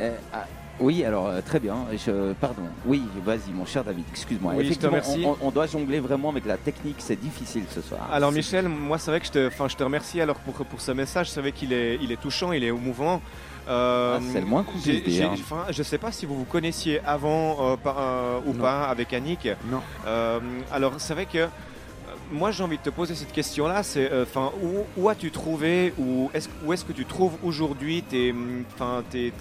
[0.00, 0.46] Euh, ah,
[0.80, 1.76] oui, alors euh, très bien.
[1.92, 2.62] Je, pardon.
[2.86, 4.04] Oui, vas-y, mon cher David.
[4.10, 4.52] Excuse-moi.
[4.56, 4.90] Oui, je te Effectivement,
[5.32, 5.38] remercie.
[5.42, 6.96] on, on- doit jongler vraiment avec la technique.
[6.98, 8.08] C'est difficile ce soir.
[8.12, 10.80] Alors Michel, moi c'est vrai que je te, enfin, je te remercie alors pour, pour
[10.80, 11.30] ce message.
[11.30, 13.20] C'est vrai qu'il est, il est touchant, il est émouvant.
[13.68, 15.30] Euh, Ah, c'est le moins qu'on puisse dire.
[15.70, 18.62] Je sais pas si vous vous connaissiez avant euh, par- euh, ou Non.
[18.62, 19.46] pas avec Annick.
[19.70, 19.80] Non.
[20.06, 20.38] Euh,
[20.72, 21.46] alors c'est vrai que
[22.30, 23.82] moi j'ai envie de te poser cette question-là.
[23.82, 24.52] C'est, euh, enfin,
[24.96, 28.64] où, as-tu trouvé, ou est-ce, où est-ce que tu trouves aujourd'hui tes, hum,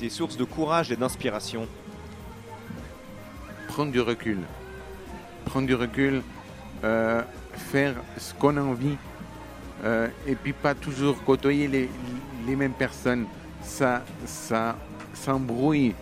[0.09, 1.67] sources de courage et d'inspiration?
[3.67, 4.39] Prendre du recul.
[5.45, 6.21] Prendre du recul,
[6.83, 7.21] euh,
[7.53, 8.97] faire ce qu'on a envie,
[9.83, 13.25] euh, et puis pas toujours côtoyer les, mêmes personnes.
[13.61, 14.77] Ça, ça,
[15.13, 15.93] ça embrouille,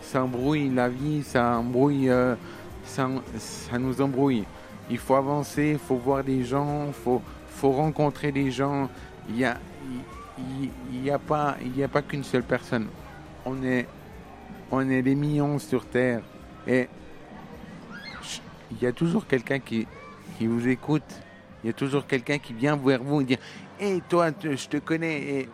[0.00, 2.10] ça embrouille la vie, ça embrouille,
[2.84, 4.44] ça nous embrouille.
[4.90, 7.22] Il faut avancer, il faut voir des gens, il faut,
[7.62, 8.88] rencontrer des gens.
[9.28, 9.58] Il n'y a,
[10.92, 12.88] y a pas, qu'une seule personne.
[13.44, 13.86] On est,
[14.70, 16.22] on des millions sur Terre.
[16.66, 16.88] Et
[18.70, 19.86] il y a toujours quelqu'un qui,
[20.40, 21.04] vous écoute.
[21.62, 23.38] Il y a toujours quelqu'un qui vient vers vous et dire
[23.78, 25.48] Hé, toi, je te connais et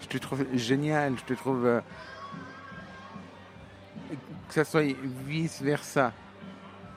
[0.00, 1.66] je te trouve génial, je te trouve.
[1.66, 1.80] euh,
[4.52, 4.94] que ça soit
[5.26, 6.12] vice-versa.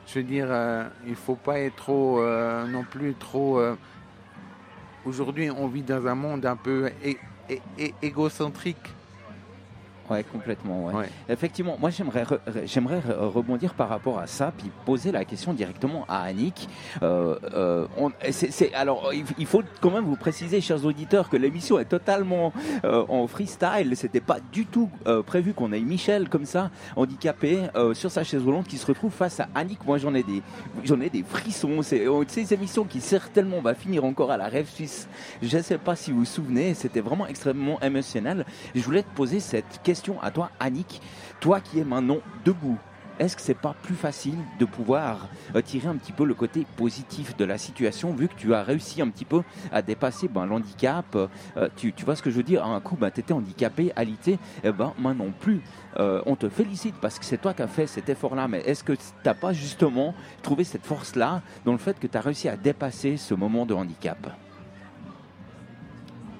[0.08, 3.60] Je veux dire, euh, il faut pas être trop, euh, non plus trop.
[3.60, 3.76] euh,
[5.06, 6.90] Aujourd'hui, on vit dans un monde un peu
[8.02, 8.94] égocentrique.
[10.10, 10.86] Ouais, complètement.
[10.86, 10.94] Ouais.
[10.94, 11.10] Ouais.
[11.30, 15.54] Effectivement, moi j'aimerais re- j'aimerais re- rebondir par rapport à ça, puis poser la question
[15.54, 16.70] directement à Annick.
[17.02, 21.38] Euh, euh, on- c'est- c'est- alors, il faut quand même vous préciser, chers auditeurs, que
[21.38, 23.94] l'émission est totalement euh, en freestyle.
[23.96, 24.90] C'était pas du tout
[25.26, 27.60] prévu qu'on ait Michel comme ça, handicapé,
[27.94, 29.84] sur sa chaise roulante, qui se retrouve face à Annick.
[29.86, 30.42] Moi, j'en ai des,
[30.84, 31.82] j'en ai des frissons.
[31.82, 35.08] C'est euh, ces émissions qui certainement va finir encore à la rêve suisse.
[35.42, 38.46] Je ne sais pas si vous vous souvenez, c'était vraiment extrêmement émotionnel.
[38.76, 41.02] Je voulais te poser cette question à toi, Annick.
[41.40, 42.78] Toi qui es maintenant debout,
[43.18, 46.66] est-ce que c'est pas plus facile de pouvoir euh, tirer un petit peu le côté
[46.76, 50.46] positif de la situation vu que tu as réussi un petit peu à dépasser ben,
[50.46, 52.66] l'handicap euh, tu, tu vois ce que je veux dire?
[52.66, 55.62] Un coup, ben, tu handicapé, alité, et ben maintenant plus.
[55.98, 58.84] Euh, on te félicite parce que c'est toi qui as fait cet effort-là, mais est-ce
[58.84, 62.50] que tu n'as pas justement trouvé cette force-là dans le fait que tu as réussi
[62.50, 64.18] à dépasser ce moment de handicap?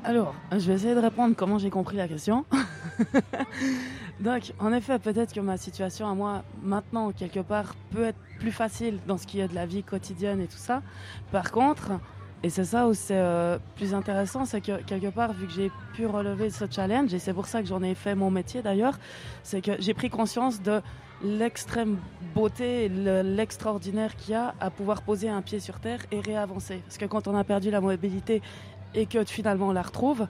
[0.08, 2.46] Alors, je vais essayer de répondre comment j'ai compris la question.
[4.20, 8.52] Donc, en effet, peut-être que ma situation à moi, maintenant, quelque part, peut être plus
[8.52, 10.84] facile dans ce qui est de la vie quotidienne et tout ça.
[11.32, 11.92] Par contre,
[12.44, 15.72] et c'est ça où c'est euh, plus intéressant, c'est que quelque part, vu que j'ai
[15.94, 19.00] pu relever ce challenge, et c'est pour ça que j'en ai fait mon métier d'ailleurs,
[19.42, 20.82] c'est que j'ai pris conscience de
[21.24, 21.98] l'extrême
[22.36, 26.82] beauté, le- l'extraordinaire qu'il y a à pouvoir poser un pied sur terre et réavancer.
[26.86, 28.44] Parce que quand on a perdu la mobilité
[28.96, 30.28] et que finalement on la retrouve,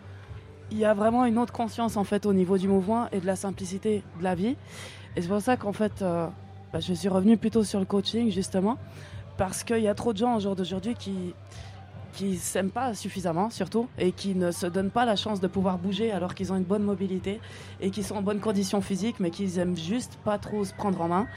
[0.71, 3.25] il y a vraiment une autre conscience en fait au niveau du mouvement et de
[3.25, 4.57] la simplicité de la vie.
[5.15, 6.27] Et c'est pour ça qu'en fait, euh,
[6.73, 8.77] bah, je suis revenu plutôt sur le coaching justement,
[9.37, 11.33] parce qu'il y a trop de gens au jour d'aujourd'hui qui
[12.13, 15.77] qui s'aiment pas suffisamment surtout et qui ne se donnent pas la chance de pouvoir
[15.77, 17.41] bouger alors qu'ils ont une bonne mobilité
[17.81, 21.01] et qui sont en bonne condition physique mais qu'ils aiment juste pas trop se prendre
[21.01, 21.27] en main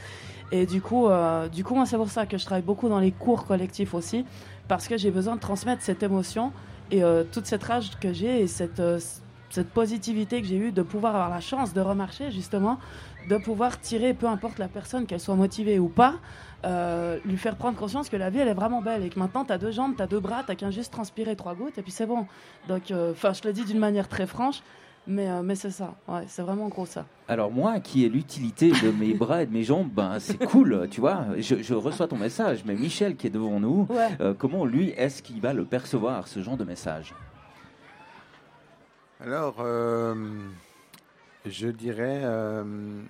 [0.53, 3.01] et du coup euh, du coup moi c'est pour ça que je travaille beaucoup dans
[3.01, 4.25] les cours collectifs aussi
[4.69, 6.53] parce que j'ai besoin de transmettre cette émotion
[6.91, 8.99] et euh, toute cette rage que j'ai et cette, euh,
[9.51, 12.79] cette positivité que j'ai eue de pouvoir avoir la chance de remarcher justement,
[13.29, 16.15] de pouvoir tirer, peu importe la personne, qu'elle soit motivée ou pas,
[16.65, 19.45] euh, lui faire prendre conscience que la vie elle est vraiment belle et que maintenant
[19.45, 21.83] tu as deux jambes, tu as deux bras, tu qu'un juste transpirer trois gouttes et
[21.83, 22.27] puis c'est bon.
[22.69, 24.63] Donc, enfin, je le dis d'une manière très franche.
[25.11, 27.07] Mais, euh, mais c'est ça, ouais, c'est vraiment gros ça.
[27.29, 30.87] Alors moi, qui ai l'utilité de mes bras et de mes jambes, ben c'est cool,
[30.91, 31.25] tu vois.
[31.39, 34.09] Je, je reçois ton message, mais Michel qui est devant nous, Ouais.
[34.21, 37.15] euh, comment lui est-ce qu'il va le percevoir ce genre de message?
[39.25, 40.15] Alors, euh,
[41.47, 43.01] je dirais, euh,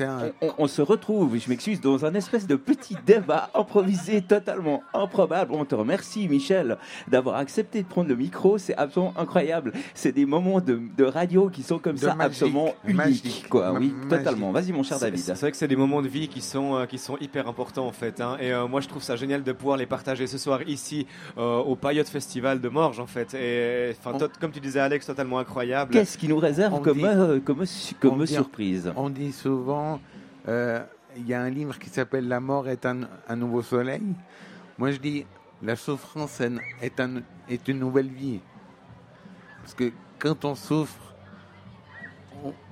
[0.00, 4.82] un, on, on se retrouve, je m'excuse, dans un espèce de petit débat improvisé totalement
[4.94, 5.52] improbable.
[5.54, 8.58] On te remercie, Michel, d'avoir accepté de prendre le micro.
[8.58, 9.72] C'est absolument incroyable.
[9.94, 13.46] C'est des moments de, de radio qui sont comme De ça, magique, absolument uniques.
[13.48, 13.72] Quoi.
[13.72, 14.08] ma- Oui, magique.
[14.08, 14.52] totalement.
[14.52, 15.20] Vas-y, mon cher C'est- David.
[15.20, 17.86] C'est vrai que c'est des moments de vie qui sont, euh, qui sont hyper importants
[17.86, 18.20] en fait.
[18.20, 18.36] hein.
[18.40, 21.06] Et euh, moi je trouve ça génial de pouvoir les partager ce soir ici
[21.38, 23.34] euh, au Payotte Festival de Morges en fait.
[23.34, 25.92] Et enfin, On- tot- comme tu disais Alex, totalement incroyable.
[25.92, 28.92] Qu'est-ce qui nous réserve On comme, dit- euh, comme, su- comme on dit- surprise?
[28.96, 29.65] on dit souvent,
[30.48, 30.82] euh,
[31.16, 34.02] il y a un livre qui s'appelle La mort est un, nouveau soleil.
[34.78, 35.26] Moi, je dis,
[35.62, 36.52] la souffrance est,
[36.82, 38.40] est un- est une nouvelle vie.
[39.62, 41.14] Parce que quand on souffre,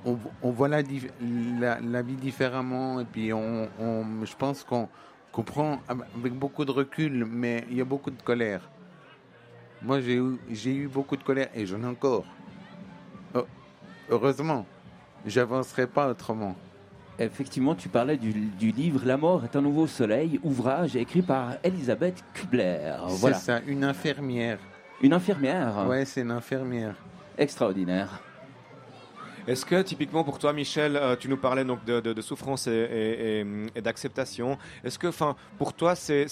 [0.05, 3.01] on, voit la, vie différemment.
[3.01, 3.69] Et puis, on,
[4.25, 4.89] je pense qu'on
[5.35, 8.71] qu'on prend avec beaucoup de recul, mais il y a beaucoup de colère.
[9.83, 12.25] Moi, j'ai eu, j'ai eu beaucoup de colère et j'en ai encore.
[13.35, 13.45] Oh,
[14.09, 14.65] heureusement,
[15.27, 16.55] j'avancerai pas autrement.
[17.19, 21.55] Effectivement, tu parlais du, du livre La mort est un nouveau soleil, ouvrage écrit par
[21.63, 22.93] Elisabeth Kubler.
[23.07, 24.59] Voilà, C'est ça, une infirmière.
[25.01, 26.97] une infirmière Ouais, c'est une infirmière.
[27.39, 28.21] extraordinaire.
[29.47, 32.67] Est-ce que typiquement pour toi, Michel, euh, tu nous parlais donc de, de- de souffrance
[32.67, 33.47] et, et- et-
[33.77, 34.57] et d'acceptation.
[34.83, 36.27] Est-ce que, enfin, pour toi, c'est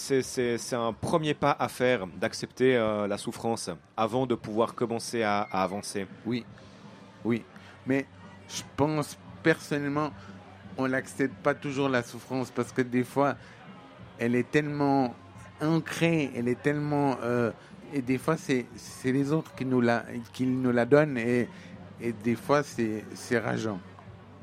[0.73, 3.69] un premier pas à faire d'accepter euh, la souffrance
[3.99, 6.07] avant de pouvoir commencer à, à avancer?
[6.25, 6.47] Oui,
[7.25, 7.45] oui.
[7.87, 8.07] Mais
[8.49, 10.11] je pense personnellement,
[10.79, 13.37] on n'accepte pas toujours la souffrance parce que des fois,
[14.19, 15.15] elle est tellement
[15.61, 17.17] ancrée, elle est tellement.
[17.23, 17.51] euh,
[17.95, 18.67] et des fois, c'est
[19.05, 21.49] les autres qui nous la, qui nous la donnent et,
[22.25, 23.79] des fois, c'est rageant.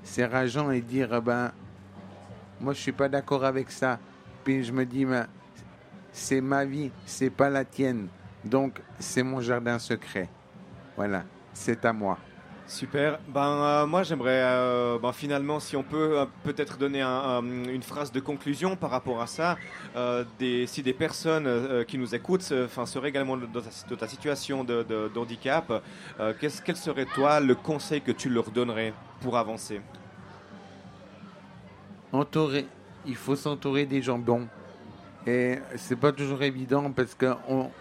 [0.03, 1.51] C'est rageant et dire, ah ben,
[2.61, 3.99] moi, je suis pas d'accord avec ça.
[4.43, 5.27] Puis je me dis, ben,
[6.11, 8.07] c'est ma vie, c'est pas la tienne.
[8.45, 10.29] Donc, c'est mon jardin secret.
[10.95, 12.17] Voilà, c'est à moi.
[12.69, 13.17] Super.
[13.27, 17.43] Ben euh, moi j'aimerais euh, ben, finalement si on peut euh, peut-être donner un- un-
[17.67, 19.57] une phrase de conclusion par rapport à ça.
[20.67, 26.61] Si des personnes qui nous écoutent, enfin seraient également dans ta, situation de, euh, qu'est-ce-
[26.61, 29.81] quel serait toi le conseil que tu leur donnerais pour avancer?
[32.11, 32.67] Entourer,
[33.07, 34.47] il faut s'entourer des gens bons.
[35.25, 37.71] Et c'est pas toujours évident parce que on,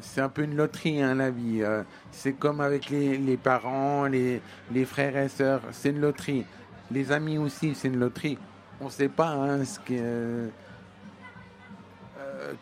[0.00, 1.62] c'est- un peu une loterie, hein, la vie.
[1.62, 1.82] Euh,
[2.12, 4.40] C'est comme avec les, les parents, les,
[4.72, 6.44] les frères et sœurs, c'est une loterie.
[6.90, 8.38] Les amis aussi, c'est une loterie.
[8.80, 9.92] On ne sait pas hein, ce que.
[9.92, 10.48] euh,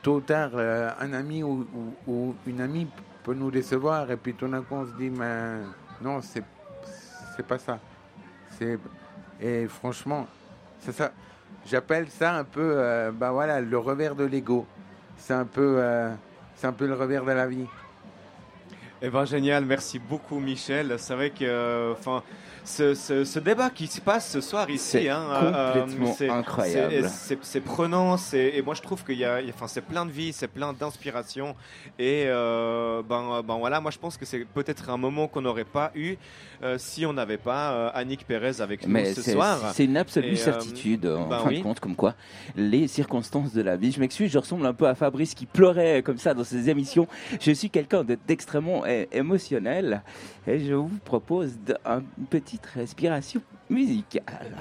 [0.02, 1.66] tôt ou tard, euh, un ami ou,
[2.06, 2.86] ou- une amie
[3.24, 5.58] peut nous décevoir et puis tout d'un coup on se dit, mais
[6.02, 6.42] non, c'est
[7.36, 7.78] c'est pas ça.
[8.58, 8.78] C'est
[9.40, 10.26] et franchement,
[10.80, 11.12] c'est ça.
[11.66, 14.66] J'appelle ça un peu, bah voilà, le revers de l'ego.
[15.16, 15.80] C'est un peu,
[16.58, 17.66] c'est un peu le revers de la vie.
[19.00, 20.96] Eh ben génial, merci beaucoup Michel.
[20.98, 22.24] C'est vrai que, euh, enfin,
[22.68, 27.08] ce, ce- ce débat qui se passe ce soir ici, C'est hein, euh, complètement incroyable.
[27.42, 30.48] c'est- prenant, et moi je trouve qu'il y a, enfin, c'est plein de vie, c'est
[30.48, 31.54] plein d'inspiration,
[31.98, 35.64] et euh, ben, ben voilà, moi je pense que c'est peut-être un moment qu'on n'aurait
[35.64, 36.16] pas eu
[36.62, 39.72] euh, si on n'avait pas Annick Pérez avec nous Mais ce soir.
[39.74, 41.58] c'est une absolue Et, certitude, en ben fin oui.
[41.58, 42.14] de compte, comme quoi
[42.56, 43.92] les circonstances de la vie.
[43.92, 47.06] Je m'excuse, je ressemble un peu à Fabrice qui pleurait comme ça dans ses émissions.
[47.40, 50.02] Je suis quelqu'un de- d'extrêmement émotionnel
[50.46, 52.26] et je vous propose de- une
[52.58, 54.56] petite respiration musicale.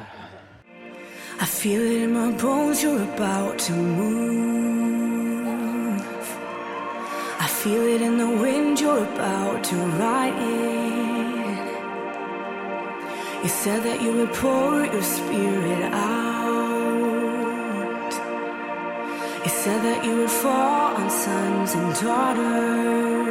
[1.40, 4.78] I feel it in my bones, you're about to move.
[7.40, 11.58] I feel it in the wind, you're about to ride in.
[13.44, 16.18] You said that you would pour your spirit out.
[19.44, 23.27] You said that you would fall on sons and daughters.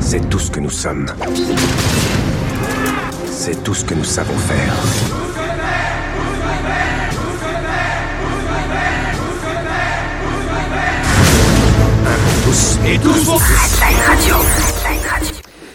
[0.00, 1.06] C'est tout ce que nous sommes.
[3.30, 4.74] C'est tout ce que nous savons faire.
[12.06, 13.40] Un tous et tous pour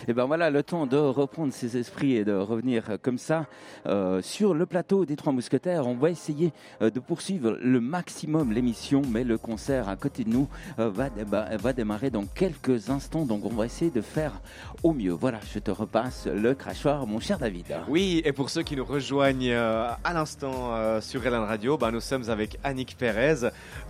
[0.08, 3.46] Et ben voilà, le temps de reprendre ses esprits et de revenir comme ça
[3.86, 5.88] euh, sur le plateau des Trois Mousquetaires.
[5.88, 10.30] On va essayer euh, de poursuivre le maximum l'émission, mais le concert à côté de
[10.30, 10.48] nous
[10.80, 14.34] euh, va, déba- va démarrer dans quelques instants, donc on va essayer de faire
[14.84, 15.12] au mieux.
[15.14, 17.66] Voilà, je te repasse le crachoir, mon cher David.
[17.88, 21.92] Oui, et pour ceux qui nous rejoignent euh, à l'instant euh, sur Elan Radio, bah,
[21.92, 23.50] nous sommes avec Annick Pérez.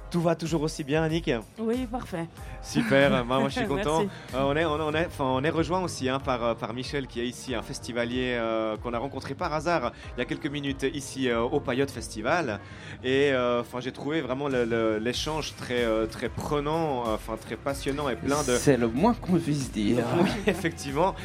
[0.09, 1.31] Tout va toujours aussi bien, Annick?
[1.57, 2.27] Oui, parfait.
[2.61, 4.01] Super, bah, moi je suis content.
[4.35, 6.73] Euh, on, est, on, on est, enfin, on est rejoint aussi hein, par, euh, par
[6.73, 10.25] Michel qui est ici, un festivalier euh, qu'on a rencontré par hasard il y a
[10.25, 12.59] quelques minutes ici euh, au Payotte Festival.
[13.03, 18.55] Et enfin, j'ai trouvé vraiment l'échange très, très prenant, enfin très passionnant et plein de.
[18.55, 20.05] C'est le moins qu'on puisse dire.
[20.21, 21.15] Oui, effectivement,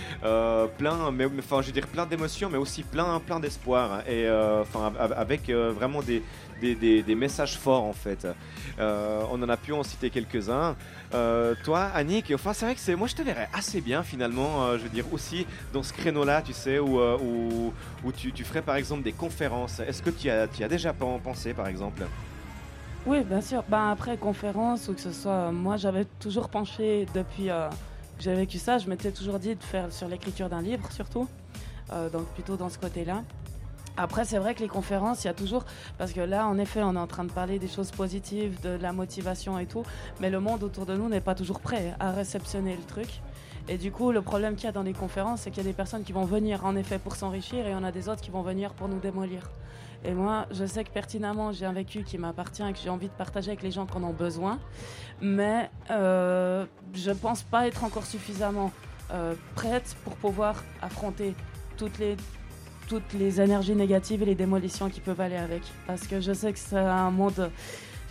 [0.78, 4.28] plein, mais enfin, je veux dire plein d'émotions, mais aussi plein, plein d'espoir, et
[4.60, 6.22] enfin, av- avec vraiment des,
[6.60, 8.26] des, des- des messages forts en fait.
[8.78, 10.76] On en a pu en citer quelques-uns.
[11.14, 14.64] Euh, toi, Annick, enfin, c'est vrai que moi, je te verrais assez bien finalement.
[14.64, 17.16] euh, je veux dire aussi dans ce créneau-là, tu sais, où, euh,
[18.16, 19.80] tu, ferais par exemple des conférences.
[19.80, 22.02] Est-ce que tu as, as déjà pen- pensé, par exemple?
[23.06, 23.62] Oui, bien sûr.
[23.68, 28.34] Ben, après conférence ou que ce soit, euh, moi j'avais toujours penché depuis que j'ai
[28.34, 31.28] vécu ça, je m'étais toujours dit de faire sur l'écriture d'un livre surtout,
[32.12, 33.22] donc plutôt dans ce côté-là.
[33.96, 35.64] Après, c'est vrai que les conférences, il y a toujours,
[35.96, 38.70] parce que là, en effet, on est en train de parler des choses positives, de
[38.70, 39.84] la motivation et tout,
[40.20, 43.22] mais le monde autour de nous n'est pas toujours prêt à réceptionner le truc.
[43.68, 45.68] Et du coup, le problème qu'il y a dans les conférences, c'est qu'il y a
[45.70, 48.08] des personnes qui vont venir en effet pour s'enrichir et il y en a des
[48.08, 49.50] autres qui vont venir pour nous démolir.
[50.04, 53.08] Et moi, je sais que pertinemment, j'ai un vécu qui m'appartient et que j'ai envie
[53.08, 54.60] de partager avec les gens qui en ont besoin.
[55.20, 58.70] Mais euh, je pense pas être encore suffisamment
[59.10, 61.34] euh, prête pour pouvoir affronter
[61.76, 62.16] toutes les,
[62.86, 65.62] toutes les énergies négatives et les démolitions qui peuvent aller avec.
[65.86, 67.50] Parce que je sais que c'est un monde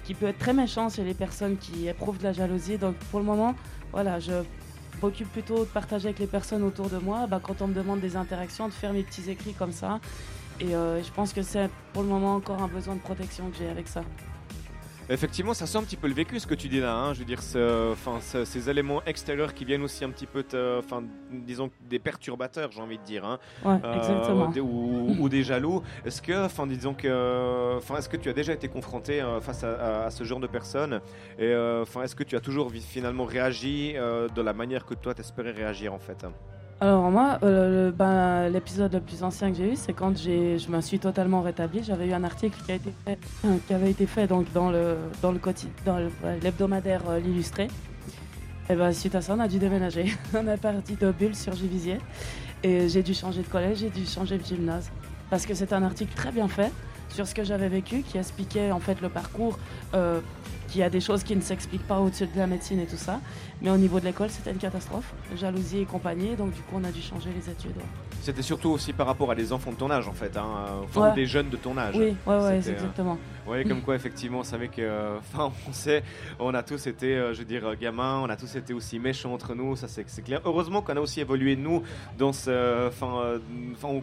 [0.03, 2.77] qui peut être très méchant chez les personnes qui éprouvent de la jalousie.
[2.77, 3.55] Donc pour le moment,
[3.91, 4.33] voilà, je
[5.01, 7.27] m'occupe plutôt de partager avec les personnes autour de moi.
[7.27, 9.99] Bah, quand on me demande des interactions, de faire mes petits écrits comme ça.
[10.59, 13.57] Et euh, je pense que c'est pour le moment encore un besoin de protection que
[13.57, 14.03] j'ai avec ça.
[15.09, 16.95] Effectivement, ça sent un petit peu le vécu ce que tu dis là.
[16.95, 17.13] hein.
[17.13, 20.43] Je veux dire, ce- enfin, ce- ces éléments extérieurs qui viennent aussi un petit peu,
[20.79, 23.37] enfin, disons des perturbateurs, j'ai envie de dire, hein.
[24.43, 25.83] Ouais, des- ou, ou des jaloux.
[26.05, 29.63] Est-ce que, enfin, disons que, enfin, est-ce que tu as déjà été confronté euh, face
[29.63, 31.01] à, à- à ce genre de personnes?
[31.37, 34.95] Et euh, enfin, est-ce que tu as toujours finalement réagi euh, de la manière que
[34.95, 36.25] toi t'espérais réagir en fait?
[36.81, 40.81] Alors moi, euh, ben, l'épisode le plus ancien que j'ai eu, c'est quand je me
[40.81, 41.83] suis totalement rétablie.
[41.83, 43.17] J'avais eu un article qui, a été fait,
[43.65, 45.39] qui avait été fait donc, dans, le, dans, le
[45.85, 45.97] dans
[46.43, 47.69] l'hebdomadaire euh, L'Illustré.
[48.69, 50.13] Et ben, suite à ça, on a dû déménager.
[50.33, 51.99] on est parti de Bulle sur Givisier.
[52.61, 54.91] Et j'ai dû changer de collège, j'ai dû changer de gymnase.
[55.29, 56.71] Parce que c'est un article très bien fait
[57.09, 59.57] sur ce que j'avais vécu, qui expliquait en fait le parcours,
[59.93, 60.19] euh,
[60.67, 62.97] qu'il y a des choses qui ne s'expliquent pas au-dessus de la médecine et tout
[62.97, 63.19] ça.
[63.61, 65.13] Mais au niveau de l'école, c'était une catastrophe.
[65.35, 67.81] Jalousie et compagnie, donc du coup, on a dû changer les études.
[68.25, 70.45] C'était surtout aussi par rapport à des enfants de ton âge en fait, hein,
[70.83, 71.11] enfin, Ouais.
[71.11, 71.93] ou des jeunes de ton âge.
[71.95, 73.17] Oui, ouais, ouais, C'était, euh, exactement.
[73.47, 76.01] Oui, comme quoi, effectivement, c'est vrai que, euh, enfin, on sait,
[76.39, 78.97] on a tous été, euh, je veux dire, euh, gamins, on a tous été aussi
[78.97, 80.41] méchants entre nous, ça c'est c'est clair.
[80.43, 81.83] Heureusement qu'on a aussi évolué, nous,
[82.17, 83.37] dans ce, enfin, euh,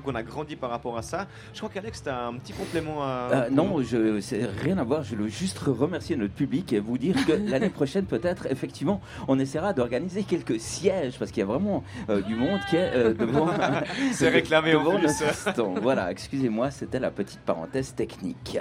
[0.04, 1.26] qu'on a grandi par rapport à ça.
[1.52, 3.28] Je crois qu'Alex, tu as un petit complément à.
[3.32, 5.02] Euh, non, je, c'est rien à voir.
[5.02, 9.40] Je veux juste remercier notre public et vous dire que l'année prochaine, peut-être, effectivement, on
[9.40, 13.14] essaiera d'organiser quelques sièges parce qu'il y a vraiment euh, du monde qui est euh,
[14.12, 14.18] devant.
[14.18, 15.08] C'est réclamé devant plus.
[15.32, 15.78] stand.
[15.80, 18.58] Voilà, excusez-moi, c'était la petite parenthèse technique.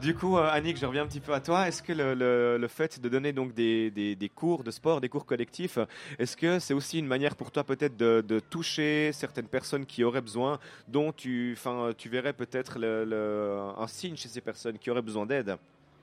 [0.00, 1.68] Du coup, euh, Annick, je reviens un petit peu à toi.
[1.68, 4.98] Est-ce que le, le- le fait de donner donc des, des- des cours de sport,
[4.98, 5.78] des cours collectifs,
[6.18, 10.02] est-ce que c'est aussi une manière pour toi peut-être de, de toucher certaines personnes qui
[10.02, 10.58] auraient besoin,
[10.88, 11.54] dont tu,
[11.98, 15.56] tu verrais peut-être le- le- un signe chez ces personnes qui auraient besoin d'aide?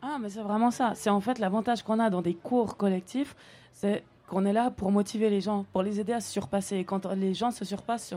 [0.03, 0.91] Ah, mais c'est vraiment ça.
[0.93, 3.35] C'est en fait l'avantage qu'on a dans des cours collectifs,
[3.73, 6.77] c'est qu'on est là pour motiver les gens, pour les aider à se surpasser.
[6.77, 8.13] Et quand les gens se surpassent,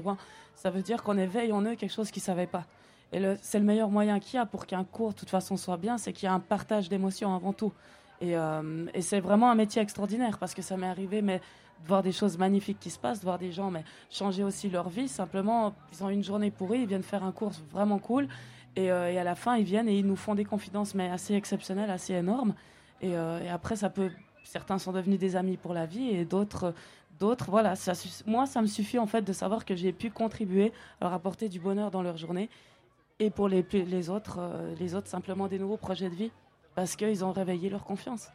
[0.57, 2.65] ça veut dire qu'on éveille en eux quelque chose qu'ils ne savaient pas.
[3.13, 5.77] Et c'est le meilleur moyen qu'il y a pour qu'un cours, de toute façon, soit
[5.77, 7.73] bien, c'est qu'il y a un partage d'émotions avant tout.
[8.21, 11.89] Et, euh, et c'est vraiment un métier extraordinaire parce que ça m'est arrivé, mais de
[11.89, 14.89] voir des choses magnifiques qui se passent, de voir des gens mais, changer aussi leur
[14.89, 15.09] vie.
[15.09, 18.29] Simplement, ils ont une journée pourrie, ils viennent faire un cours vraiment cool.
[18.77, 21.35] Et, euh, à la fin, ils viennent et ils nous font des confidences, mais assez
[21.35, 22.55] exceptionnelles, assez énormes.
[23.01, 24.11] Et, euh, et après, ça peut.
[24.45, 26.75] Certains sont devenus des amis pour la vie et d'autres.
[27.19, 27.93] D'autres, voilà, ça,
[28.27, 31.49] moi, ça me suffit en fait de savoir que j'ai pu contribuer à leur apporter
[31.51, 32.49] du bonheur dans leur journée.
[33.19, 36.31] Et pour les, les autres, euh, les autres, simplement des nouveaux projets de vie.
[36.75, 38.29] parce qu'ils ont réveillé leur confiance.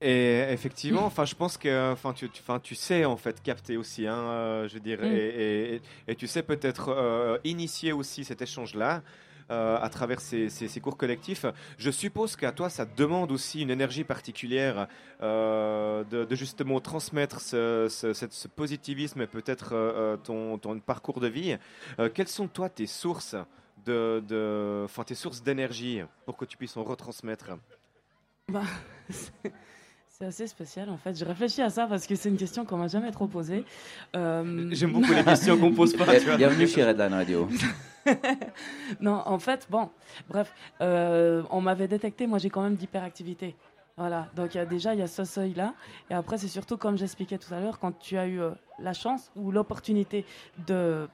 [0.00, 3.76] Et effectivement, enfin, je pense que, enfin, tu, tu, enfin, tu sais en fait capter
[3.78, 5.04] aussi, hein, euh, je dire, Mm.
[5.06, 9.02] et, et- et tu sais peut-être euh, initier aussi cet échange-là.
[9.50, 10.48] Euh, à travers ces,
[10.82, 11.44] cours collectifs,
[11.76, 14.88] je suppose qu'à toi, ça demande aussi une énergie particulière
[15.22, 21.56] euh, de, justement transmettre ce, positivisme et peut-être euh, ton, parcours de vie.
[22.14, 23.36] Quelles sont toi tes sources
[23.84, 27.50] de, tes sources d'énergie pour que tu puisses en retransmettre?
[28.48, 28.62] Bah,
[30.18, 31.14] c'est- assez spécial en fait.
[31.16, 33.64] J'ai réfléchi à ça parce que c'est une question qu'on m'a jamais trop posée.
[34.16, 36.18] Euh, J'aime beaucoup les questions qu'on pose pas.
[36.18, 36.36] tu vois.
[36.36, 37.48] Bienvenue chez Redline Radio.
[39.00, 39.90] non, en fait, bon,
[40.28, 43.56] bref, euh, on m'avait détecté, moi j'ai quand même d'hyperactivité.
[43.96, 45.72] Voilà, donc il y a déjà il y a ce seuil-là.
[46.10, 48.50] Et après, c'est surtout, comme j'expliquais tout à l'heure, quand tu as eu euh,
[48.80, 50.24] la chance ou l'opportunité
[50.66, 51.08] de,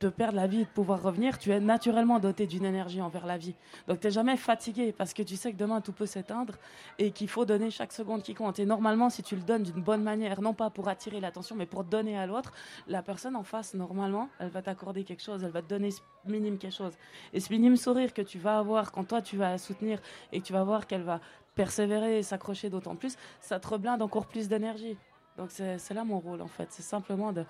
[0.00, 3.26] de perdre la vie et de pouvoir revenir, tu es naturellement doté d'une énergie envers
[3.26, 3.54] la vie.
[3.88, 6.54] Donc tu n'es jamais fatigué parce que tu sais que demain tout peut s'éteindre
[6.98, 8.58] et qu'il faut donner chaque seconde qui compte.
[8.58, 11.66] Et normalement, si tu le donnes d'une bonne manière, non pas pour attirer l'attention, mais
[11.66, 12.52] pour donner à l'autre,
[12.86, 16.00] la personne en face, normalement, elle va t'accorder quelque chose, elle va te donner ce
[16.26, 16.94] minime quelque chose.
[17.32, 20.00] Et ce minime sourire que tu vas avoir quand toi tu vas la soutenir
[20.32, 21.20] et tu vas voir qu'elle va
[21.54, 24.96] persévérer et s'accrocher d'autant plus, ça te reblinde encore plus d'énergie.
[25.36, 27.44] Donc c'est là mon rôle en fait, c'est simplement de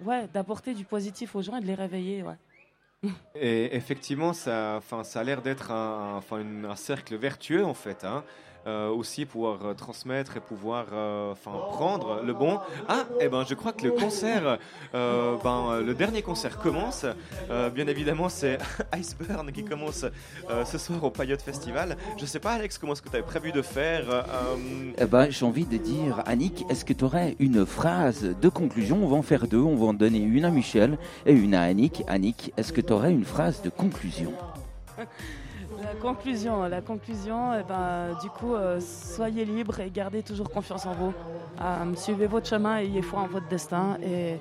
[0.00, 2.36] ouais, d'apporter du positif aux gens et de les réveiller, ouais.
[3.34, 8.04] Et effectivement, ça, ça a l'air d'être un, un- un cercle vertueux en fait.
[8.04, 8.24] hein.
[8.66, 12.58] Euh, aussi pouvoir euh, transmettre et pouvoir euh, enfin, prendre le bon.
[12.88, 14.58] Ah, et ben je crois que le concert,
[14.94, 17.06] euh, ben, le dernier concert commence.
[17.50, 18.58] Euh, bien évidemment, c'est
[18.94, 20.04] Iceburn qui commence
[20.50, 21.96] euh, ce soir au Payotte Festival.
[22.18, 24.22] Je sais pas, Alex, comment est-ce que tu avais prévu de faire euh,
[24.98, 28.98] Eh ben, j'ai envie de dire, Annick, est-ce que tu aurais une phrase de conclusion?
[29.02, 31.62] On va en faire deux, on va en donner une à Michel et une à
[31.62, 32.02] Annick.
[32.08, 34.34] Annick, est-ce que tu aurais une phrase de conclusion?
[35.92, 40.86] La conclusion, la conclusion, eh ben, du coup, euh, soyez libres et gardez toujours confiance
[40.86, 41.12] en vous.
[41.60, 44.36] Euh, suivez votre chemin, ayez foi en votre destin et,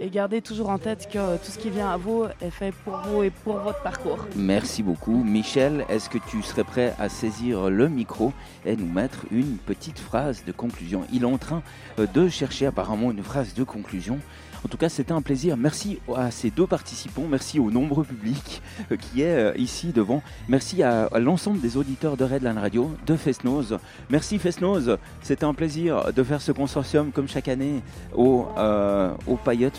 [0.00, 2.98] et gardez toujours en tête que tout ce qui vient à vous est fait pour
[2.98, 4.26] vous et pour votre parcours.
[4.36, 5.22] Merci beaucoup.
[5.24, 8.32] Michel, est-ce que tu serais prêt à saisir le micro
[8.64, 11.02] et nous mettre une petite phrase de conclusion?
[11.12, 11.62] Il est en train
[11.98, 14.18] euh, de chercher apparemment une phrase de conclusion.
[14.64, 15.56] En tout cas, c'était un plaisir.
[15.56, 17.24] Merci à ces deux participants.
[17.28, 20.22] Merci au nombreux public euh, qui est euh, ici devant.
[20.48, 23.78] Merci à, l'ensemble des auditeurs de Redline Radio, de Fesnose.
[24.10, 24.98] Merci Fesnose.
[25.22, 27.82] C'était un plaisir de faire ce consortium comme chaque année
[28.16, 29.36] au, euh, au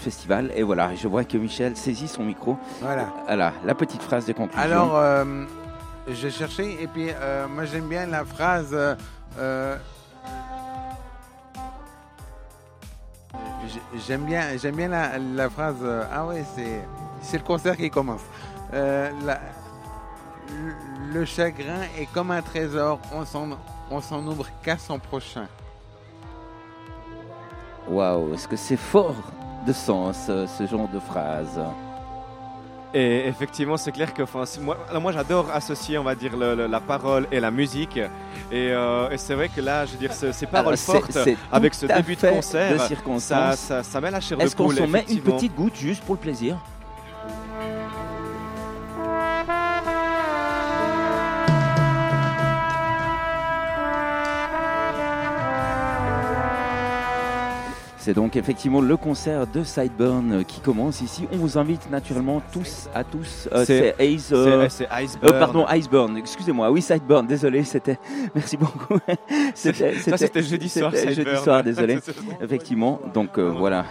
[0.09, 0.51] Festival.
[0.55, 2.57] Et voilà, je vois que Michel saisit son micro.
[2.81, 3.05] Voilà.
[3.27, 4.61] Voilà, la petite phrase de conclusion.
[4.63, 5.45] Alors, euh,
[6.07, 8.69] j'ai cherché et puis euh, moi j'aime bien la phrase.
[8.73, 8.95] euh,
[9.37, 9.75] euh,
[13.67, 15.75] j'ai- j'aime bien, j'aime bien la, la phrase.
[16.11, 16.81] ah ouais, c'est
[17.21, 18.21] c'est le concert qui commence.
[18.73, 19.41] La-
[21.13, 22.99] le chagrin est comme un trésor.
[23.13, 23.49] On s'en
[23.91, 25.47] on s'en ouvre qu'à son prochain.
[27.87, 29.15] Waouh, est-ce que c'est fort?
[29.65, 31.59] De sens euh, ce genre de phrase
[32.93, 34.43] Et effectivement, c'est clair que enfin,
[34.99, 37.97] moi, j'adore associer, on va dire, le- le- la parole et la musique.
[37.97, 41.15] Et, euh, et c'est vrai que là, je veux dire, ce- ces paroles fortes,
[41.51, 44.65] avec ce début de concert, de ça, ça, ça met la chair de Est-ce qu'on
[44.65, 44.77] poule.
[44.77, 46.57] s'en met une petite goutte juste pour le plaisir?
[58.09, 61.27] C'est donc effectivement le concert de Sideburn euh, qui commence ici.
[61.31, 63.47] On vous invite naturellement tous à tous.
[63.53, 64.31] euh, C'est- Ace.
[64.33, 64.67] euh,
[64.99, 65.31] Iceburn.
[65.35, 66.17] euh, pardon, Iceburn.
[66.17, 66.71] Excusez-moi.
[66.71, 67.27] Oui, Sideburn.
[67.27, 67.99] Désolé, c'était.
[68.33, 68.97] Merci beaucoup.
[69.53, 69.93] C'était.
[69.99, 71.61] Ça, c'était jeudi soir, c'était jeudi soir.
[71.63, 71.99] Désolé.
[72.41, 72.99] Effectivement.
[73.13, 73.85] Donc voilà.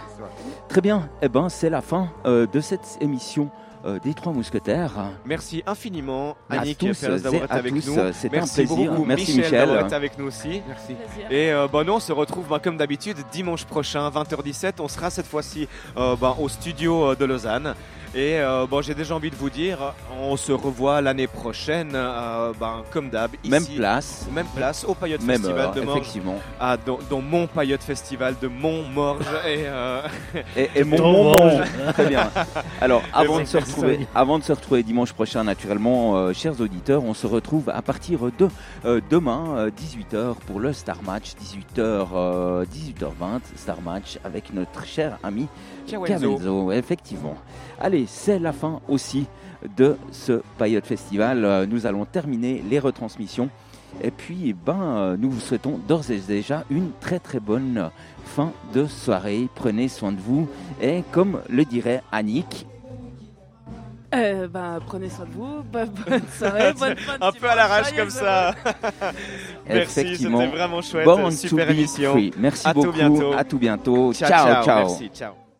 [0.67, 1.07] Très bien.
[1.21, 3.49] Eh ben, c'est la fin de cette émission
[4.03, 4.91] des Trois Mousquetaires.
[5.25, 7.97] Merci infiniment, À Annick tous Perez, d'avoir été à avec tous, nous.
[7.99, 8.91] euh, c'était un Merci plaisir.
[8.91, 9.59] beaucoup, Merci, Michel, Michel.
[9.67, 10.61] d'avoir été avec nous aussi.
[10.67, 10.95] Merci.
[11.29, 14.73] Et euh, bah, nous, on se retrouve bah, comme d'habitude dimanche prochain, 20h17.
[14.79, 15.67] On sera cette fois-ci
[15.97, 17.73] euh, bah, au studio euh, de Lausanne.
[18.15, 22.51] Et euh, bon, j'ai déjà envie de vous dire, on se revoit l'année prochaine, euh,
[22.59, 23.51] bah, comme d'hab, ici.
[23.51, 24.25] Même place.
[24.33, 25.97] Même place, au Payotte Même Festival heure, de Morges.
[25.99, 26.35] effectivement.
[26.59, 29.25] Ah, dans, dans mon Payotte Festival de Montmorges.
[29.45, 30.01] et, euh,
[30.57, 31.61] Et, et mon mange.
[31.93, 32.31] Très bien.
[32.81, 37.03] Alors, avant bon, de, se retrouver, avant de se retrouver dimanche prochain, naturellement, chers auditeurs,
[37.03, 38.47] on se retrouve à partir de
[39.09, 41.33] demain, euh, 18h, pour le Star Match.
[41.41, 45.47] 18h, euh, 18h20, Star Match, avec notre cher ami
[46.71, 47.35] Effectivement.
[47.79, 49.25] Allez, c'est la fin aussi
[49.77, 51.43] de ce Payotte Festival.
[51.45, 53.49] Euh, Nous allons terminer les retransmissions.
[54.03, 57.89] Et puis, ben, euh, nous vous souhaitons d'ores et déjà une très très bonne
[58.23, 59.47] fin de soirée.
[59.55, 60.47] Prenez soin de vous.
[60.81, 62.67] Et comme le dirait Annick,
[64.13, 65.61] Euh, bah, prenez soin de vous.
[65.71, 66.73] Bonne, bonne soirée.
[66.79, 68.55] bonne, bonne Un peu à l'arrache comme ça.
[69.67, 70.39] Merci, Effectivement.
[70.41, 71.05] c'était vraiment chouette.
[71.05, 72.11] Born Super émission.
[72.13, 72.31] free.
[72.37, 72.91] Merci À tout beaucoup.
[72.97, 73.33] bientôt.
[73.33, 74.13] À tout bientôt.
[74.13, 74.29] Ciao.
[74.29, 74.65] ciao.
[74.87, 75.48] Merci, ciao.